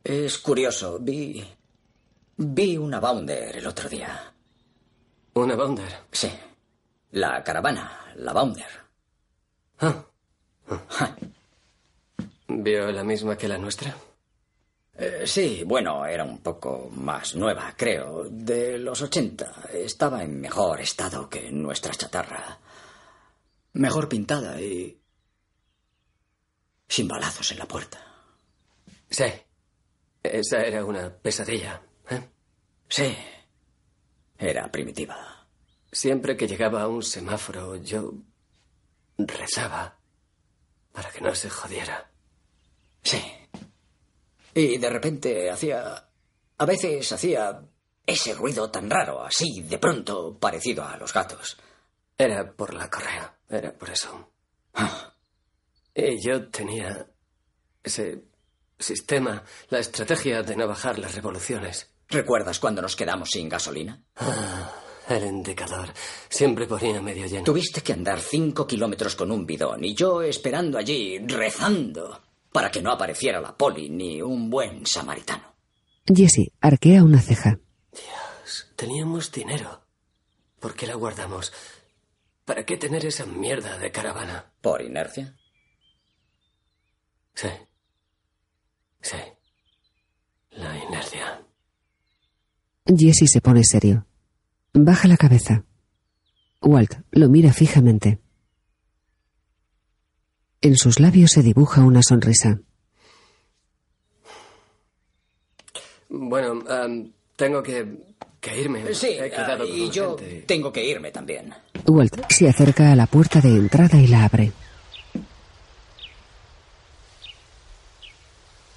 Es 0.02 0.38
curioso, 0.38 0.98
vi. 0.98 1.44
Vi 2.38 2.76
una 2.78 2.98
Bounder 2.98 3.56
el 3.56 3.66
otro 3.66 3.88
día. 3.88 4.31
¿Una 5.42 5.56
Bounder? 5.56 5.92
Sí. 6.12 6.30
La 7.12 7.42
caravana, 7.42 8.12
la 8.16 8.32
Bounder. 8.32 8.70
Ah. 9.80 10.04
¿Vio 12.48 12.92
la 12.92 13.02
misma 13.02 13.36
que 13.36 13.48
la 13.48 13.58
nuestra? 13.58 13.94
Eh, 14.94 15.22
sí, 15.26 15.64
bueno, 15.66 16.06
era 16.06 16.22
un 16.22 16.38
poco 16.38 16.88
más 16.92 17.34
nueva, 17.34 17.74
creo. 17.76 18.28
De 18.30 18.78
los 18.78 19.02
80. 19.02 19.70
Estaba 19.72 20.22
en 20.22 20.40
mejor 20.40 20.80
estado 20.80 21.28
que 21.28 21.50
nuestra 21.50 21.92
chatarra. 21.92 22.58
Mejor 23.72 24.08
pintada 24.08 24.60
y. 24.60 24.96
sin 26.86 27.08
balazos 27.08 27.50
en 27.50 27.58
la 27.58 27.66
puerta. 27.66 27.98
Sí. 29.10 29.24
Esa 30.22 30.62
era 30.62 30.84
una 30.84 31.10
pesadilla. 31.10 31.82
¿eh? 32.10 32.28
Sí. 32.88 33.16
Era 34.38 34.70
primitiva. 34.70 35.31
Siempre 35.92 36.36
que 36.38 36.48
llegaba 36.48 36.82
a 36.82 36.88
un 36.88 37.02
semáforo, 37.02 37.76
yo 37.76 38.14
rezaba 39.18 39.98
para 40.90 41.10
que 41.10 41.20
no 41.20 41.34
se 41.34 41.50
jodiera. 41.50 42.10
Sí. 43.02 43.22
Y 44.54 44.78
de 44.78 44.90
repente 44.90 45.50
hacía. 45.50 46.08
A 46.56 46.64
veces 46.64 47.12
hacía 47.12 47.62
ese 48.06 48.34
ruido 48.34 48.70
tan 48.70 48.88
raro, 48.88 49.22
así, 49.22 49.62
de 49.62 49.78
pronto, 49.78 50.38
parecido 50.38 50.84
a 50.84 50.96
los 50.96 51.12
gatos. 51.12 51.58
Era 52.16 52.50
por 52.52 52.72
la 52.72 52.88
correa, 52.88 53.36
era 53.48 53.72
por 53.72 53.90
eso. 53.90 54.30
Y 55.94 56.24
yo 56.24 56.48
tenía 56.48 57.06
ese 57.82 58.24
sistema, 58.78 59.44
la 59.68 59.78
estrategia 59.78 60.42
de 60.42 60.56
no 60.56 60.66
bajar 60.66 60.98
las 60.98 61.14
revoluciones. 61.14 61.90
¿Recuerdas 62.08 62.58
cuando 62.58 62.80
nos 62.82 62.96
quedamos 62.96 63.30
sin 63.30 63.48
gasolina? 63.48 64.02
Ah, 64.16 64.72
el 65.16 65.26
indicador. 65.26 65.92
Siempre 66.28 66.66
ponía 66.66 67.00
medio 67.00 67.26
lleno. 67.26 67.44
Tuviste 67.44 67.80
que 67.80 67.92
andar 67.92 68.20
cinco 68.20 68.66
kilómetros 68.66 69.16
con 69.16 69.30
un 69.30 69.46
bidón 69.46 69.84
y 69.84 69.94
yo 69.94 70.22
esperando 70.22 70.78
allí, 70.78 71.18
rezando, 71.18 72.22
para 72.50 72.70
que 72.70 72.82
no 72.82 72.92
apareciera 72.92 73.40
la 73.40 73.56
poli 73.56 73.88
ni 73.88 74.20
un 74.20 74.50
buen 74.50 74.86
samaritano. 74.86 75.54
Jesse 76.06 76.52
arquea 76.60 77.04
una 77.04 77.20
ceja. 77.20 77.58
Teníamos 78.76 79.30
dinero. 79.30 79.82
¿Por 80.58 80.74
qué 80.74 80.86
la 80.86 80.94
guardamos? 80.94 81.52
¿Para 82.44 82.64
qué 82.64 82.76
tener 82.76 83.06
esa 83.06 83.26
mierda 83.26 83.78
de 83.78 83.92
caravana? 83.92 84.52
¿Por 84.60 84.82
inercia? 84.82 85.36
Sí. 87.34 87.48
Sí. 89.00 89.16
La 90.50 90.76
inercia. 90.84 91.46
Jesse 92.86 93.30
se 93.30 93.40
pone 93.40 93.62
serio. 93.64 94.06
Baja 94.74 95.08
la 95.08 95.16
cabeza. 95.16 95.64
Walt 96.62 96.94
lo 97.10 97.28
mira 97.28 97.52
fijamente. 97.52 98.18
En 100.60 100.76
sus 100.76 101.00
labios 101.00 101.32
se 101.32 101.42
dibuja 101.42 101.82
una 101.82 102.02
sonrisa. 102.02 102.60
Bueno, 106.08 106.62
am, 106.68 107.10
tengo 107.36 107.62
que, 107.62 107.86
que 108.40 108.60
irme. 108.60 108.94
Sí, 108.94 109.08
He 109.18 109.30
quedado 109.30 109.64
ah, 109.64 109.66
y 109.66 109.90
yo 109.90 110.16
gente. 110.16 110.44
tengo 110.46 110.72
que 110.72 110.84
irme 110.84 111.10
también. 111.10 111.52
Walt 111.86 112.14
se 112.30 112.48
acerca 112.48 112.92
a 112.92 112.96
la 112.96 113.06
puerta 113.06 113.40
de 113.40 113.48
entrada 113.50 113.98
y 114.00 114.06
la 114.06 114.24
abre. 114.24 114.52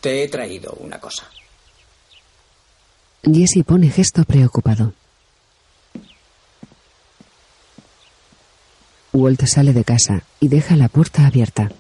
Te 0.02 0.24
he 0.24 0.28
traído 0.28 0.72
una 0.80 1.00
cosa. 1.00 1.30
Jesse 3.24 3.64
pone 3.66 3.90
gesto 3.90 4.24
preocupado. 4.24 4.94
Walt 9.16 9.46
sale 9.46 9.72
de 9.72 9.86
casa 9.86 10.24
y 10.42 10.50
deja 10.50 10.76
la 10.76 10.90
puerta 10.90 11.26
abierta. 11.26 11.72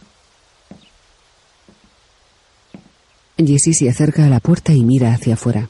Jesse 3.38 3.78
se 3.78 3.90
acerca 3.90 4.26
a 4.26 4.30
la 4.30 4.40
puerta 4.40 4.74
y 4.74 4.84
mira 4.84 5.14
hacia 5.14 5.34
afuera. 5.34 5.68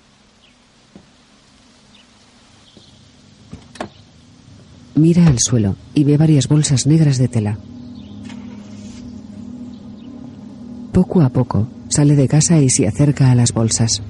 Mira 4.93 5.25
al 5.25 5.39
suelo 5.39 5.75
y 5.95 6.03
ve 6.03 6.17
varias 6.17 6.47
bolsas 6.47 6.85
negras 6.85 7.17
de 7.17 7.27
tela. 7.27 7.57
Poco 10.93 11.21
a 11.21 11.29
poco 11.29 11.67
sale 11.89 12.15
de 12.15 12.27
casa 12.27 12.59
y 12.59 12.69
se 12.69 12.87
acerca 12.87 13.31
a 13.31 13.35
las 13.35 13.51
bolsas. 13.51 14.03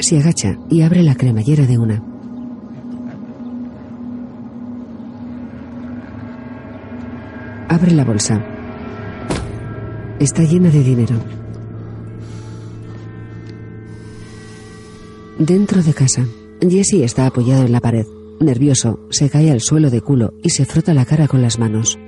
Se 0.00 0.18
agacha 0.18 0.56
y 0.70 0.80
abre 0.80 1.02
la 1.02 1.14
cremallera 1.14 1.66
de 1.66 1.78
una. 1.78 2.15
Abre 7.76 7.92
la 7.92 8.06
bolsa. 8.06 8.42
Está 10.18 10.44
llena 10.44 10.70
de 10.70 10.82
dinero. 10.82 11.14
Dentro 15.38 15.82
de 15.82 15.92
casa, 15.92 16.24
Jesse 16.66 17.02
está 17.04 17.26
apoyado 17.26 17.66
en 17.66 17.72
la 17.72 17.82
pared. 17.82 18.06
Nervioso, 18.40 19.00
se 19.10 19.28
cae 19.28 19.50
al 19.50 19.60
suelo 19.60 19.90
de 19.90 20.00
culo 20.00 20.32
y 20.42 20.48
se 20.48 20.64
frota 20.64 20.94
la 20.94 21.04
cara 21.04 21.28
con 21.28 21.42
las 21.42 21.58
manos. 21.58 21.98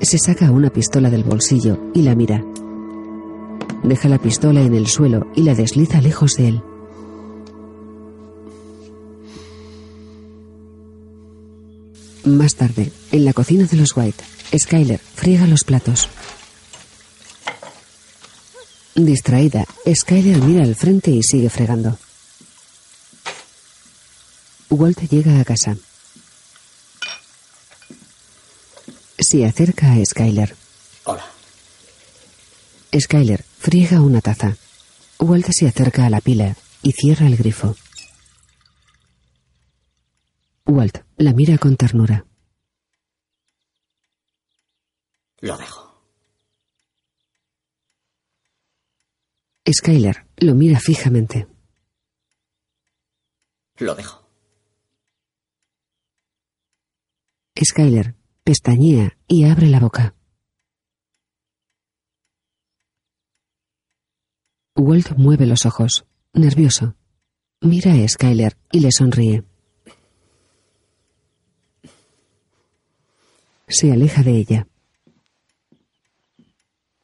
Se 0.00 0.18
saca 0.18 0.50
una 0.50 0.70
pistola 0.70 1.10
del 1.10 1.22
bolsillo 1.22 1.78
y 1.94 2.02
la 2.02 2.16
mira. 2.16 2.44
Deja 3.84 4.08
la 4.08 4.18
pistola 4.18 4.62
en 4.62 4.74
el 4.74 4.88
suelo 4.88 5.28
y 5.36 5.44
la 5.44 5.54
desliza 5.54 6.00
lejos 6.00 6.34
de 6.34 6.48
él. 6.48 6.62
Más 12.24 12.54
tarde, 12.54 12.92
en 13.12 13.24
la 13.24 13.32
cocina 13.32 13.64
de 13.64 13.76
los 13.76 13.96
White, 13.96 14.22
Skyler 14.58 14.98
friega 14.98 15.46
los 15.46 15.64
platos. 15.64 16.08
Distraída, 18.94 19.64
Skyler 19.92 20.38
mira 20.38 20.62
al 20.64 20.74
frente 20.74 21.10
y 21.10 21.22
sigue 21.22 21.48
fregando. 21.48 21.98
Walt 24.68 25.00
llega 25.08 25.40
a 25.40 25.44
casa. 25.44 25.76
Se 29.18 29.46
acerca 29.46 29.92
a 29.92 30.04
Skyler. 30.04 30.54
Hola. 31.04 31.24
Skyler 32.98 33.44
friega 33.58 34.00
una 34.00 34.20
taza. 34.20 34.56
Walt 35.18 35.50
se 35.52 35.68
acerca 35.68 36.06
a 36.06 36.10
la 36.10 36.20
pila 36.20 36.56
y 36.82 36.92
cierra 36.92 37.26
el 37.26 37.36
grifo. 37.36 37.76
Walt 40.66 40.98
la 41.20 41.34
mira 41.34 41.58
con 41.58 41.76
ternura. 41.76 42.26
Lo 45.40 45.56
dejo. 45.58 46.02
Skyler 49.70 50.26
lo 50.38 50.54
mira 50.54 50.80
fijamente. 50.80 51.46
Lo 53.76 53.94
dejo. 53.94 54.26
Skyler 57.62 58.14
pestañea 58.42 59.18
y 59.28 59.44
abre 59.44 59.66
la 59.66 59.80
boca. 59.80 60.14
Walt 64.74 65.10
mueve 65.18 65.44
los 65.44 65.66
ojos, 65.66 66.06
nervioso. 66.32 66.96
Mira 67.60 67.92
a 67.92 68.08
Skyler 68.08 68.56
y 68.72 68.80
le 68.80 68.90
sonríe. 68.90 69.49
Se 73.70 73.92
aleja 73.92 74.24
de 74.24 74.32
ella. 74.32 74.66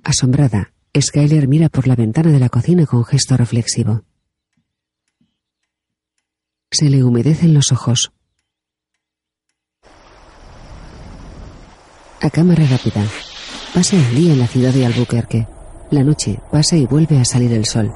Asombrada, 0.02 0.72
Skyler 1.00 1.46
mira 1.46 1.68
por 1.68 1.86
la 1.86 1.94
ventana 1.94 2.32
de 2.32 2.40
la 2.40 2.48
cocina 2.48 2.86
con 2.86 3.04
gesto 3.04 3.36
reflexivo. 3.36 4.02
Se 6.70 6.90
le 6.90 7.04
humedecen 7.04 7.54
los 7.54 7.70
ojos. 7.70 8.12
A 12.20 12.30
cámara 12.30 12.66
rápida. 12.66 13.06
Pasa 13.72 13.96
el 13.96 14.16
día 14.16 14.32
en 14.32 14.40
la 14.40 14.48
ciudad 14.48 14.72
de 14.72 14.86
Albuquerque. 14.86 15.46
La 15.92 16.02
noche 16.02 16.40
pasa 16.50 16.76
y 16.76 16.86
vuelve 16.86 17.20
a 17.20 17.24
salir 17.24 17.52
el 17.52 17.64
sol. 17.64 17.92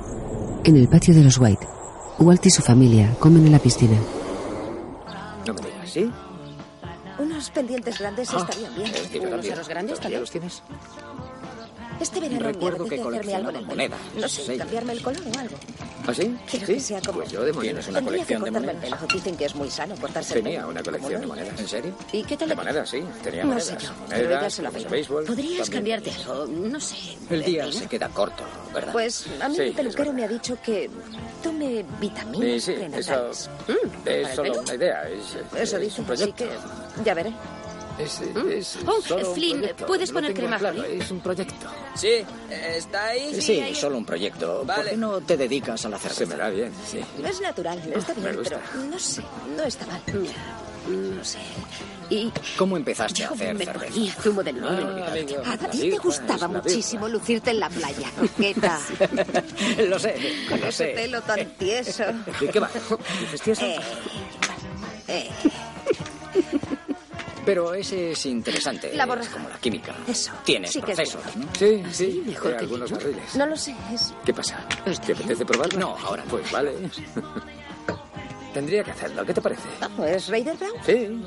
En 0.65 0.77
el 0.77 0.89
patio 0.89 1.13
de 1.13 1.25
los 1.25 1.39
White, 1.39 1.67
Walt 2.21 2.47
y 2.47 2.51
su 2.51 2.63
familia 2.63 3.17
comen 3.19 3.47
en 3.47 3.53
la 3.53 3.59
piscina. 3.59 3.99
¿sí? 5.85 6.09
Unos 7.41 7.51
pendientes 7.53 7.99
grandes 7.99 8.29
Ah, 8.35 8.37
estarían 8.39 8.75
bien. 8.75 8.93
digo, 9.11 9.25
¿Unos 9.25 9.51
aros 9.51 9.67
grandes 9.69 9.97
¿Ya 9.97 10.03
también? 10.03 10.21
los 10.21 10.31
tienes? 10.31 10.63
Este 11.99 12.21
verano 12.21 12.41
Recuerdo 12.41 12.85
me 12.85 12.91
que 12.91 13.01
hacerme 13.01 13.35
algo 13.35 13.63
monedas. 13.63 13.99
No 14.15 14.29
sé, 14.29 14.59
cambiarme 14.59 14.93
el 14.93 15.01
color 15.03 15.23
o 15.35 15.39
algo. 15.39 15.57
¿Ah, 16.07 16.15
sí? 16.15 16.37
Quiero 16.51 16.67
¿Sí? 16.67 16.75
que 16.75 16.81
sea 16.81 17.01
como... 17.03 17.19
Pues 17.21 17.31
yo 17.31 17.43
de 17.45 17.53
monedas. 17.53 17.87
una 17.89 17.99
Tendría 18.01 18.25
colección 18.25 18.45
que 18.45 18.51
de 18.51 18.59
el 18.59 18.65
monedas. 18.67 19.01
pelo. 19.01 19.13
Dicen 19.15 19.37
que 19.37 19.45
es 19.45 19.55
muy 19.55 19.71
sano 19.71 19.95
cortarse 19.97 20.35
el 20.39 20.43
Tenía 20.45 20.61
pelo. 20.61 20.71
una 20.71 20.83
colección 20.83 21.21
de 21.21 21.27
monedas. 21.27 21.61
¿En 21.61 21.69
serio? 21.69 21.95
¿Y 22.13 22.23
qué 22.25 22.37
tal 22.37 22.49
De 22.49 22.55
monedas, 22.57 22.89
sí. 22.91 23.05
Tenía 23.23 23.43
No 23.43 23.49
monedas. 23.51 23.67
sé 23.69 23.77
yo, 23.87 23.93
Monedas, 23.93 24.09
pero 24.09 24.31
ella 24.41 24.51
se 24.51 24.63
lo 24.63 24.69
bolas 24.69 24.73
de 24.83 24.87
hace. 24.87 24.95
béisbol. 24.97 25.25
Podrías 25.25 25.71
también. 25.71 25.73
cambiarte 26.01 26.11
algo, 26.13 26.47
no 26.47 26.81
sé. 26.81 26.97
El 27.31 27.45
día 27.45 27.73
se 27.73 27.87
queda 27.87 28.09
corto, 28.09 28.43
¿verdad? 28.75 28.93
Pues 28.93 29.27
a 29.41 29.49
mí 29.49 29.55
Sí, 29.57 29.61
el 29.63 29.69
es 29.69 29.75
peluquero 29.77 30.13
me 30.13 30.25
ha 30.25 30.29
dicho 30.29 30.57
que 30.65 30.91
tome 31.43 31.85
vitaminas 32.01 32.41
Sí, 32.41 32.61
sí, 32.61 32.73
eso 32.73 32.81
prenatales. 32.81 33.39
es 33.39 33.49
¿Para 34.05 34.17
el 34.31 34.37
solo 34.37 34.61
una 34.61 34.75
idea. 34.75 35.09
Es, 35.09 35.37
Eso 35.61 35.77
es 35.77 35.83
dice, 35.83 36.01
un 36.01 36.11
así 36.11 36.33
proyecto. 36.33 36.45
que 36.45 37.05
ya 37.05 37.15
veré. 37.15 37.33
Es, 37.99 38.21
es 38.21 38.79
Oh, 38.87 39.01
solo 39.03 39.29
un 39.29 39.35
Flynn. 39.35 39.71
¿puedes 39.87 40.11
poner 40.11 40.33
crema 40.35 40.59
claro? 40.59 40.83
Es 40.85 41.11
un 41.11 41.21
proyecto. 41.21 41.67
Sí, 41.95 42.25
¿está 42.51 43.07
ahí? 43.09 43.41
Sí, 43.41 43.75
solo 43.75 43.99
un 43.99 44.05
proyecto. 44.07 44.59
¿Por 44.59 44.67
Vale. 44.67 44.91
qué 44.91 44.97
no 44.97 45.21
te 45.21 45.37
dedicas 45.37 45.85
a 45.85 45.89
la 45.91 45.99
Se 45.99 46.09
cerveza? 46.09 46.37
me 46.37 46.43
da 46.43 46.49
bien, 46.51 46.73
sí. 46.91 47.01
Es 47.25 47.41
natural, 47.41 47.79
está 47.95 48.15
me 48.15 48.21
bien, 48.23 48.37
gusta. 48.37 48.61
pero 48.73 48.85
no 48.87 48.99
sé, 48.99 49.23
no 49.57 49.63
está 49.65 49.87
mal. 49.87 50.01
No 50.89 51.25
sé. 51.25 51.39
Y 52.09 52.33
¿Cómo 52.57 52.77
empezaste 52.77 53.23
a 53.25 53.29
hacer 53.29 53.55
me 53.55 53.65
cerveza? 53.65 53.93
ponía 53.95 54.13
zumo 54.15 54.43
de 54.43 54.53
limón. 54.55 55.03
Ah, 55.03 55.07
amigo, 55.13 55.43
A 55.47 55.57
ti 55.71 55.91
te 55.91 55.99
gustaba 55.99 56.47
es 56.47 56.53
muchísimo 56.53 57.07
lucirte 57.09 57.51
en 57.51 57.61
la 57.61 57.69
playa. 57.69 58.11
¿Qué 58.37 58.55
tal? 58.55 58.81
lo 59.89 59.99
sé, 59.99 60.17
Con 60.49 60.61
lo 60.61 60.67
ese 60.69 60.87
sé. 60.87 60.93
pelo 60.95 61.21
tan 61.23 61.45
tieso. 61.57 62.05
¿De 62.41 62.49
qué 62.49 62.59
va? 62.61 62.71
¿Dices 63.21 63.43
tieso? 63.43 63.65
Eh, 63.65 63.79
eh, 65.07 65.29
Pero 67.51 67.75
ese 67.75 68.13
es 68.13 68.27
interesante. 68.27 68.93
La 68.95 69.03
es 69.03 69.09
borraja. 69.09 69.33
como 69.33 69.49
la 69.49 69.59
química. 69.59 69.93
Eso, 70.07 70.31
Tienes 70.45 70.71
sí 70.71 70.81
que 70.81 70.93
es. 70.93 71.17
¿no? 71.35 71.47
Sí, 71.59 71.83
sí. 71.91 72.23
mejor 72.25 72.53
que 72.53 72.59
algunos 72.61 72.91
yo. 72.91 72.97
barriles. 72.97 73.35
no 73.35 73.47
lo 73.47 73.57
sé, 73.57 73.75
es... 73.93 74.15
¿Qué 74.25 74.33
pasa? 74.33 74.65
Está 74.87 75.07
¿Te 75.07 75.13
apetece 75.15 75.45
probarlo? 75.45 75.81
No, 75.81 75.97
ahora 75.99 76.23
no. 76.25 76.31
Pues 76.31 76.49
vale. 76.53 76.73
Tendría 78.55 78.85
que 78.85 78.93
hacerlo. 78.93 79.27
¿Qué 79.27 79.35
te 79.35 79.41
parece? 79.41 79.63
Oh, 79.99 80.05
¿Es 80.05 80.29
Raider 80.29 80.57
Brown? 80.57 80.75
Sí. 80.87 81.25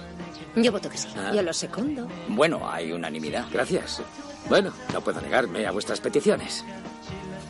Yo 0.61 0.71
voto 0.71 0.89
que 0.89 0.97
sí. 0.97 1.09
Ah, 1.17 1.33
Yo 1.35 1.41
lo 1.41 1.51
secundo. 1.51 2.07
Bueno, 2.29 2.61
hay 2.71 2.93
unanimidad. 2.93 3.45
Gracias. 3.51 4.01
Bueno, 4.47 4.71
no 4.93 5.01
puedo 5.01 5.19
negarme 5.19 5.67
a 5.67 5.71
vuestras 5.71 5.99
peticiones. 5.99 6.63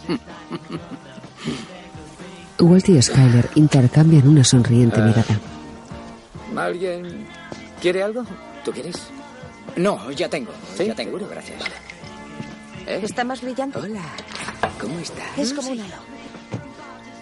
Walt 2.59 2.89
y 2.89 2.99
Skyler 3.01 3.49
intercambian 3.55 4.27
una 4.27 4.43
sonriente 4.43 4.99
Ah. 4.99 5.05
mirada. 5.05 5.39
¿Alguien 6.65 7.27
quiere 7.79 8.01
algo? 8.01 8.25
¿Tú 8.63 8.71
quieres? 8.71 8.95
No, 9.75 10.11
ya 10.11 10.29
tengo. 10.29 10.51
¿Sí? 10.77 10.85
Ya 10.85 10.95
tengo, 10.95 11.17
gracias. 11.17 11.61
¿Eh? 12.87 12.99
¿Está 13.03 13.23
más 13.23 13.41
brillante? 13.41 13.79
Hola, 13.79 14.03
¿cómo 14.79 14.99
estás? 14.99 15.37
Es 15.37 15.53
como 15.53 15.71
un 15.71 15.79
halo. 15.79 15.95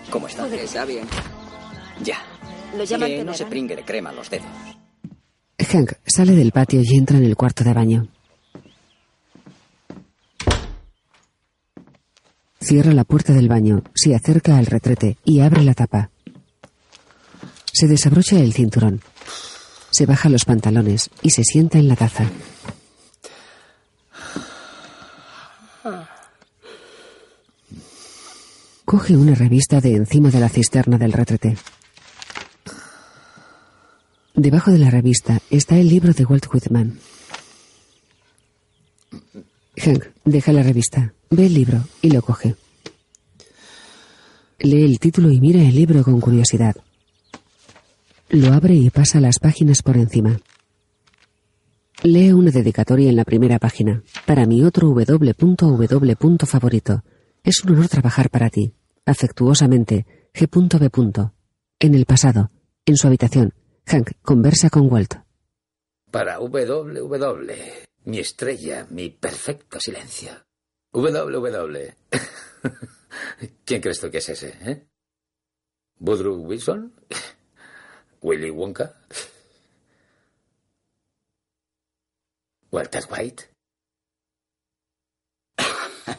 ¿Cómo 0.10 0.28
estás? 0.28 0.52
Está 0.52 0.86
bien. 0.86 1.08
Ya. 2.04 2.18
Lo 2.78 2.84
llaman 2.84 3.10
que 3.10 3.24
no 3.24 3.34
se 3.34 3.46
pringue 3.46 3.76
de 3.76 3.84
crema 3.84 4.12
los 4.12 4.30
dedos. 4.30 4.46
Hank 5.72 5.94
sale 6.06 6.34
del 6.34 6.52
patio 6.52 6.82
y 6.84 6.98
entra 6.98 7.18
en 7.18 7.26
el 7.26 7.36
cuarto 7.36 7.64
de 7.64 7.74
baño. 7.74 8.08
Cierra 12.60 12.94
la 12.94 13.04
puerta 13.04 13.34
del 13.34 13.48
baño, 13.48 13.84
se 13.96 14.14
acerca 14.16 14.58
al 14.58 14.66
retrete 14.66 15.18
y 15.26 15.40
abre 15.40 15.64
la 15.64 15.74
tapa. 15.74 16.12
Se 17.74 17.88
desabrocha 17.88 18.40
el 18.40 18.54
cinturón. 18.54 19.02
Se 19.92 20.06
baja 20.06 20.30
los 20.30 20.46
pantalones 20.46 21.10
y 21.22 21.32
se 21.32 21.44
sienta 21.44 21.78
en 21.78 21.88
la 21.88 21.96
taza. 21.96 22.26
Coge 28.86 29.16
una 29.16 29.36
revista 29.36 29.80
de 29.80 29.96
encima 29.96 30.30
de 30.30 30.40
la 30.40 30.50
cisterna 30.50 30.98
del 30.98 31.14
retrete. 31.14 31.56
Debajo 34.34 34.72
de 34.72 34.80
la 34.80 34.90
revista 34.90 35.40
está 35.50 35.78
el 35.78 35.88
libro 35.88 36.14
de 36.14 36.26
Walt 36.26 36.46
Whitman. 36.52 37.00
Hank 39.78 40.06
deja 40.26 40.52
la 40.52 40.64
revista, 40.64 41.14
ve 41.30 41.46
el 41.46 41.54
libro 41.54 41.84
y 42.02 42.12
lo 42.12 42.22
coge. 42.22 42.56
Lee 44.60 44.84
el 44.84 45.00
título 45.00 45.32
y 45.32 45.40
mira 45.40 45.62
el 45.62 45.76
libro 45.76 46.04
con 46.04 46.22
curiosidad. 46.22 46.76
Lo 48.34 48.54
abre 48.54 48.76
y 48.76 48.90
pasa 48.90 49.20
las 49.20 49.40
páginas 49.40 49.82
por 49.82 49.98
encima. 49.98 50.40
Lee 52.02 52.32
una 52.32 52.50
dedicatoria 52.50 53.10
en 53.10 53.18
la 53.18 53.26
primera 53.26 53.60
página. 53.60 54.04
Para 54.26 54.46
mi 54.46 54.64
otro 54.64 54.92
www. 54.92 56.46
favorito. 56.46 57.04
Es 57.44 57.62
un 57.66 57.74
honor 57.74 57.90
trabajar 57.90 58.30
para 58.30 58.50
ti. 58.50 58.74
Afectuosamente, 59.06 60.06
G.B. 60.34 61.32
En 61.80 61.94
el 61.94 62.06
pasado, 62.06 62.52
en 62.86 62.96
su 62.96 63.08
habitación, 63.08 63.54
Hank 63.86 64.12
conversa 64.22 64.70
con 64.70 64.90
Walt. 64.90 65.16
Para 66.10 66.38
WW. 66.40 67.52
Mi 68.06 68.20
estrella, 68.20 68.88
mi 68.92 69.10
perfecto 69.10 69.78
silencio. 69.78 70.32
WW. 70.94 71.78
¿Quién 73.66 73.82
crees 73.82 74.00
tú 74.00 74.10
que 74.10 74.20
es 74.20 74.30
ese, 74.30 74.54
eh? 74.62 74.88
¿Woodrow 76.00 76.38
Wilson? 76.46 76.94
¿Willy 78.22 78.52
Wonka? 78.52 78.94
¿Walter 82.72 83.04
White? 83.10 83.44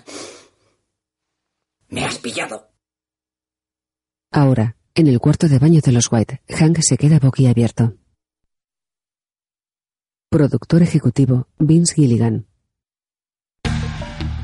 Me 1.88 2.05
has 2.05 2.18
pillado. 2.18 2.68
Ahora, 4.32 4.76
en 4.94 5.07
el 5.07 5.20
cuarto 5.20 5.48
de 5.48 5.59
baño 5.59 5.80
de 5.80 5.92
los 5.92 6.11
White, 6.11 6.42
Hank 6.48 6.80
se 6.80 6.96
queda 6.96 7.18
boquiabierto. 7.18 7.96
Productor 10.28 10.82
ejecutivo 10.82 11.48
Vince 11.59 11.94
Gilligan. 11.94 12.46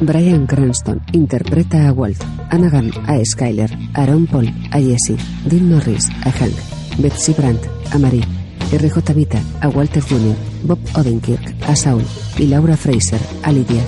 Brian 0.01 0.47
Cranston 0.47 1.03
interpreta 1.13 1.89
a 1.89 1.93
Walt, 1.93 2.23
Anagan 2.51 2.93
a 3.09 3.19
Skyler, 3.25 3.71
Aaron 3.95 4.27
Paul 4.27 4.49
a 4.71 4.79
Jesse, 4.79 5.17
Dean 5.45 5.71
Norris 5.71 6.09
a 6.25 6.31
Hank, 6.31 6.55
Betsy 6.99 7.33
Brandt 7.33 7.65
a 7.93 7.99
Marie, 7.99 8.25
RJ 8.73 9.15
Vita 9.15 9.41
a 9.61 9.69
Walter 9.69 10.03
Jr., 10.03 10.35
Bob 10.65 10.79
Odenkirk 10.95 11.55
a 11.67 11.77
Saul 11.77 12.03
y 12.37 12.47
Laura 12.47 12.77
Fraser 12.77 13.21
a 13.43 13.53
Lydia. 13.53 13.85